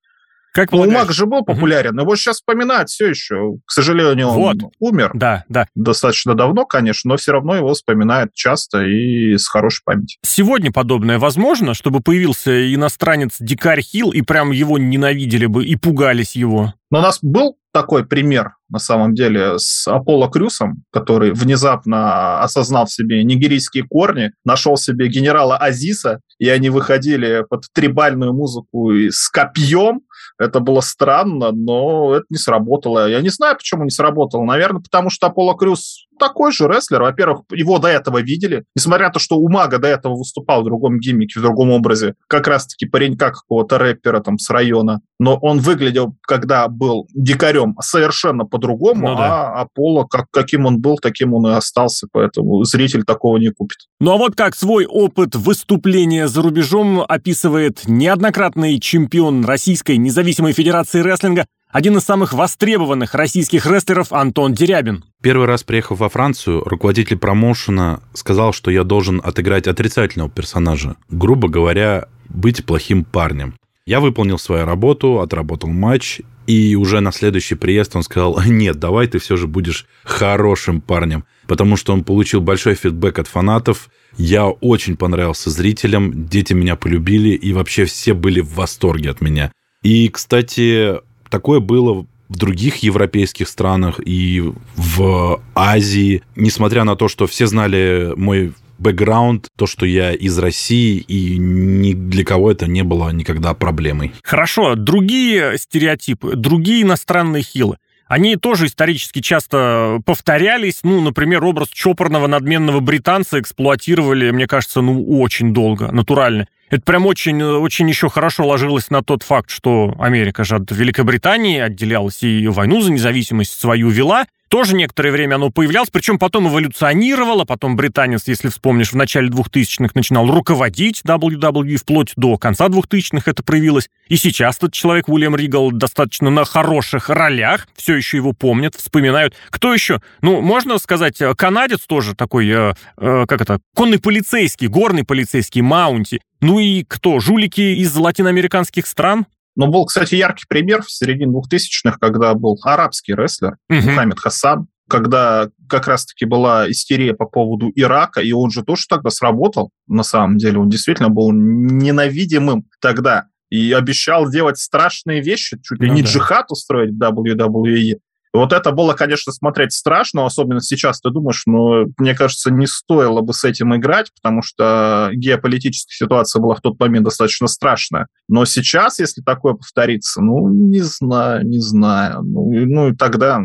Как 0.52 0.71
Ну, 0.71 0.78
полагаешь? 0.78 1.14
Же 1.14 1.26
был 1.26 1.42
популярен, 1.44 1.94
но 1.94 2.02
его 2.02 2.14
сейчас 2.16 2.37
вспоминают 2.37 2.88
все 2.90 3.09
еще. 3.09 3.54
К 3.64 3.71
сожалению, 3.73 4.28
он 4.28 4.37
Вот. 4.37 4.56
умер 4.78 5.11
Да, 5.14 5.44
да. 5.49 5.66
достаточно 5.75 6.35
давно, 6.35 6.66
конечно, 6.66 7.11
но 7.11 7.16
все 7.16 7.32
равно 7.32 7.56
его 7.56 7.73
вспоминают 7.73 8.32
часто 8.35 8.82
и 8.82 9.37
с 9.37 9.49
хорошей 9.49 9.82
памятью. 9.85 10.18
Сегодня 10.23 10.71
подобное 10.71 11.18
возможно, 11.18 11.75
чтобы 11.75 12.00
появился 12.00 12.75
иностранец 12.75 13.37
Дикарь 13.40 13.80
Хилл, 13.80 14.11
и 14.11 14.23
прям 14.23 14.50
его 14.50 14.78
ненавидели 14.78 15.47
бы 15.47 15.64
и 15.64 15.76
пугались 15.76 16.37
его? 16.37 16.75
Но 16.90 16.99
у 16.99 17.02
нас 17.02 17.18
был 17.23 17.56
такой 17.73 18.04
пример, 18.04 18.52
на 18.68 18.78
самом 18.78 19.14
деле, 19.14 19.59
с 19.59 19.88
Аполло 19.88 20.28
Крюсом, 20.30 20.85
который 20.92 21.32
внезапно 21.32 22.42
осознал 22.42 22.85
в 22.85 22.92
себе 22.92 23.25
нигерийские 23.25 23.85
корни, 23.85 24.32
нашел 24.44 24.76
себе 24.76 25.09
генерала 25.09 25.56
Азиса, 25.56 26.21
и 26.38 26.49
они 26.49 26.68
выходили 26.68 27.44
под 27.49 27.64
трибальную 27.73 28.35
музыку 28.35 28.92
и 28.92 29.11
с 29.11 29.28
копьем. 29.28 30.02
Это 30.38 30.61
было 30.61 30.81
странно, 30.81 31.52
но 31.52 32.14
это 32.14 32.26
не 32.31 32.38
сработало. 32.38 33.09
Я 33.09 33.21
не 33.21 33.31
знаю, 33.31 33.57
почему 33.57 33.85
не 33.85 33.91
сработало. 33.91 34.45
Наверное, 34.45 34.83
потому 34.83 35.11
что 35.11 35.26
Аполло 35.26 35.55
Крюс 35.55 36.07
такой 36.23 36.52
же 36.52 36.69
рестлер. 36.69 37.02
Во-первых, 37.02 37.43
его 37.50 37.79
до 37.79 37.88
этого 37.88 38.23
видели. 38.23 38.64
Несмотря 38.76 39.07
на 39.09 39.12
то, 39.12 39.19
что 39.19 39.37
у 39.38 39.49
Мага 39.49 39.79
до 39.79 39.88
этого 39.88 40.14
выступал 40.14 40.62
в 40.62 40.64
другом 40.64 41.00
гиммике, 41.00 41.41
в 41.41 41.43
другом 41.43 41.71
образе, 41.71 42.14
как 42.29 42.47
раз-таки 42.47 42.87
паренька 42.87 43.33
какого-то 43.33 43.79
рэпера 43.79 44.21
там 44.21 44.38
с 44.38 44.49
района. 44.50 45.00
Но 45.19 45.37
он 45.37 45.59
выглядел, 45.59 46.14
когда 46.23 46.69
был 46.69 47.07
дикарем, 47.14 47.76
совершенно 47.81 48.45
по-другому, 48.45 49.09
Ну 49.11 49.17
да. 49.17 49.49
а 49.49 49.62
Аполло, 49.62 50.05
как, 50.05 50.26
каким 50.31 50.67
он 50.67 50.81
был, 50.81 50.99
таким 50.99 51.35
он 51.35 51.47
и 51.49 51.55
остался. 51.55 52.07
Поэтому 52.12 52.62
зритель 52.64 53.02
такого 53.05 53.37
не 53.38 53.50
купит. 53.50 53.79
Ну 54.00 54.12
а 54.12 54.17
вот 54.17 54.35
как 54.37 54.55
свой 54.55 54.87
опыт 54.87 55.35
выступления 55.35 56.29
за 56.29 56.43
рубежом 56.43 57.02
описывает 57.07 57.83
неоднократный 57.87 58.79
чемпион 58.79 59.45
Российской 59.45 59.97
независимой 59.97 60.52
федерации 60.52 61.00
рестлинга, 61.00 61.47
один 61.73 61.97
из 61.97 62.02
самых 62.02 62.35
востребованных 62.35 63.14
российских 63.14 63.67
рестлеров 63.67 64.12
Антон 64.12 64.52
Дерябин. 64.52 65.05
Первый 65.23 65.47
раз 65.47 65.64
приехав 65.64 65.99
во 65.99 66.11
Францию, 66.11 66.62
руководитель 66.64 67.17
промоушена 67.17 68.02
сказал, 68.12 68.52
что 68.52 68.71
я 68.71 68.85
должен 68.85 69.21
отыграть 69.25 69.67
отрицательного 69.67 70.31
персонажа. 70.31 70.97
Грубо 71.09 71.49
говоря, 71.49 72.09
быть 72.29 72.64
плохим 72.67 73.05
парнем. 73.05 73.55
Я 73.87 74.00
выполнил 74.00 74.38
свою 74.38 74.67
работу, 74.67 75.21
отработал 75.21 75.71
матч, 75.71 76.21
и 76.47 76.76
уже 76.76 77.00
на 77.00 77.11
следующий 77.11 77.55
приезд 77.55 77.97
он 77.97 78.02
сказал, 78.02 78.38
нет, 78.47 78.79
давай 78.79 79.07
ты 79.07 79.19
все 79.19 79.37
же 79.37 79.47
будешь 79.47 79.87
хорошим 80.05 80.83
парнем, 80.83 81.25
потому 81.49 81.76
что 81.76 81.95
он 81.95 82.05
получил 82.05 82.43
большой 82.43 82.75
фидбэк 82.75 83.19
от 83.19 83.29
фанатов, 83.29 83.88
я 84.19 84.47
очень 84.47 84.99
понравился 84.99 85.49
зрителям, 85.49 86.26
дети 86.26 86.52
меня 86.52 86.76
полюбили, 86.76 87.31
и 87.31 87.55
вообще 87.55 87.87
все 87.87 88.12
были 88.12 88.41
в 88.41 88.55
восторге 88.55 89.11
от 89.11 89.23
меня. 89.23 89.50
И, 89.83 90.09
кстати, 90.11 91.00
такое 91.33 91.61
было 91.61 92.07
в 92.29 92.37
других 92.37 92.77
европейских 92.77 93.49
странах 93.49 94.01
и 94.05 94.43
в 94.77 95.43
Азии, 95.55 96.23
несмотря 96.37 96.85
на 96.85 96.95
то, 96.95 97.09
что 97.09 97.27
все 97.27 97.47
знали 97.47 98.12
мой 98.17 98.53
бэкграунд, 98.79 99.49
то, 99.57 99.67
что 99.67 99.87
я 99.87 100.12
из 100.12 100.39
России, 100.39 100.99
и 100.99 101.39
ни 101.39 101.95
для 101.95 102.25
кого 102.25 102.51
это 102.51 102.67
не 102.67 102.83
было 102.83 103.11
никогда 103.11 103.55
проблемой. 103.55 104.12
Хорошо, 104.23 104.75
другие 104.75 105.57
стереотипы, 105.57 106.37
другие 106.37 106.83
иностранные 106.83 107.43
хилы, 107.43 107.79
они 108.09 108.37
тоже 108.37 108.67
исторически 108.67 109.21
часто 109.21 110.01
повторялись. 110.05 110.81
Ну, 110.83 111.01
например, 111.01 111.43
образ 111.45 111.69
чопорного 111.69 112.27
надменного 112.27 112.81
британца 112.81 113.41
эксплуатировали, 113.41 114.31
мне 114.33 114.47
кажется, 114.47 114.83
ну, 114.83 115.19
очень 115.19 115.55
долго, 115.55 115.91
натурально. 115.91 116.47
Это 116.73 116.85
прям 116.85 117.05
очень, 117.05 117.43
очень 117.43 117.87
еще 117.87 118.09
хорошо 118.09 118.47
ложилось 118.47 118.88
на 118.88 119.02
тот 119.02 119.23
факт, 119.25 119.50
что 119.50 119.95
Америка 119.99 120.43
же 120.43 120.57
от 120.57 120.71
Великобритании 120.71 121.61
отделялась 121.61 122.23
и 122.23 122.49
войну 122.49 122.81
за 122.81 122.91
независимость 122.91 123.61
свою 123.61 123.91
вела. 123.91 124.25
Тоже 124.52 124.75
некоторое 124.75 125.12
время 125.12 125.37
оно 125.37 125.49
появлялось, 125.49 125.88
причем 125.88 126.18
потом 126.18 126.47
эволюционировало, 126.47 127.47
потом 127.47 127.75
британец, 127.75 128.25
если 128.26 128.50
вспомнишь, 128.50 128.92
в 128.92 128.97
начале 128.97 129.30
2000-х 129.30 129.92
начинал 129.94 130.30
руководить 130.30 131.00
WWE, 131.06 131.76
вплоть 131.76 132.12
до 132.16 132.37
конца 132.37 132.66
2000-х 132.66 133.30
это 133.30 133.42
проявилось. 133.42 133.88
И 134.09 134.16
сейчас 134.16 134.59
этот 134.59 134.75
человек, 134.75 135.09
Уильям 135.09 135.35
Ригал, 135.37 135.73
достаточно 135.73 136.28
на 136.28 136.44
хороших 136.44 137.09
ролях, 137.09 137.66
все 137.75 137.94
еще 137.94 138.18
его 138.18 138.35
помнят, 138.35 138.75
вспоминают. 138.75 139.35
Кто 139.49 139.73
еще? 139.73 140.02
Ну, 140.21 140.42
можно 140.42 140.76
сказать, 140.76 141.18
э, 141.23 141.35
канадец 141.35 141.87
тоже 141.87 142.14
такой, 142.14 142.47
э, 142.50 142.75
э, 142.99 143.25
как 143.26 143.40
это, 143.40 143.59
конный 143.75 144.00
полицейский, 144.00 144.66
горный 144.66 145.04
полицейский, 145.04 145.62
Маунти. 145.62 146.21
Ну 146.42 146.59
и 146.59 146.85
кто? 146.85 147.21
Жулики 147.21 147.61
из 147.61 147.97
латиноамериканских 147.97 148.87
стран? 148.87 149.25
Но 149.56 149.66
был, 149.66 149.85
кстати, 149.85 150.14
яркий 150.14 150.44
пример 150.49 150.82
в 150.82 150.90
середине 150.90 151.32
2000-х, 151.32 151.99
когда 152.00 152.35
был 152.35 152.59
арабский 152.62 153.14
рестлер 153.14 153.56
Мгм. 153.68 153.90
Мухаммед 153.90 154.18
Хасан, 154.18 154.66
когда 154.88 155.49
как 155.68 155.87
раз-таки 155.88 156.25
была 156.25 156.71
истерия 156.71 157.14
по 157.14 157.26
поводу 157.26 157.71
Ирака, 157.75 158.21
и 158.21 158.32
он 158.32 158.50
же 158.50 158.62
тоже 158.62 158.87
тогда 158.88 159.11
сработал, 159.11 159.71
на 159.87 160.02
самом 160.02 160.38
деле. 160.38 160.59
Он 160.59 160.68
действительно 160.68 161.09
был 161.09 161.32
ненавидимым 161.32 162.66
тогда 162.80 163.26
и 163.50 163.73
обещал 163.73 164.30
делать 164.30 164.59
страшные 164.59 165.21
вещи, 165.21 165.59
чуть 165.62 165.80
ли 165.80 165.88
Ну 165.88 165.94
не 165.94 166.02
да. 166.02 166.09
джихад 166.09 166.50
устроить 166.50 166.92
в 166.92 166.99
WWE. 166.99 167.99
Вот 168.33 168.53
это 168.53 168.73
было, 168.73 168.95
конечно, 168.95 169.33
смотреть 169.33 169.73
страшно, 169.73 170.25
особенно 170.25 170.61
сейчас 170.61 171.01
ты 171.01 171.11
думаешь, 171.11 171.43
но 171.47 171.85
мне 171.99 172.15
кажется, 172.15 172.51
не 172.51 172.67
стоило 172.67 173.21
бы 173.21 173.35
с 173.35 173.45
этим 173.45 173.77
играть, 173.77 174.11
потому 174.15 174.43
что 174.43 175.11
геополитическая 175.12 176.07
ситуация 176.07 176.41
была 176.41 176.55
в 176.55 176.61
тот 176.62 176.81
момент 176.81 177.05
достаточно 177.05 177.47
страшная. 177.47 178.07
Но 178.29 178.47
сейчас, 178.47 178.99
если 178.99 179.21
такое 179.21 179.53
повторится, 179.53 180.23
ну, 180.23 180.49
не 180.49 180.81
знаю, 180.81 181.47
не 181.47 181.61
знаю. 181.61 182.23
Ну, 182.23 182.51
ну 182.51 182.89
и 182.89 182.97
тогда, 182.97 183.43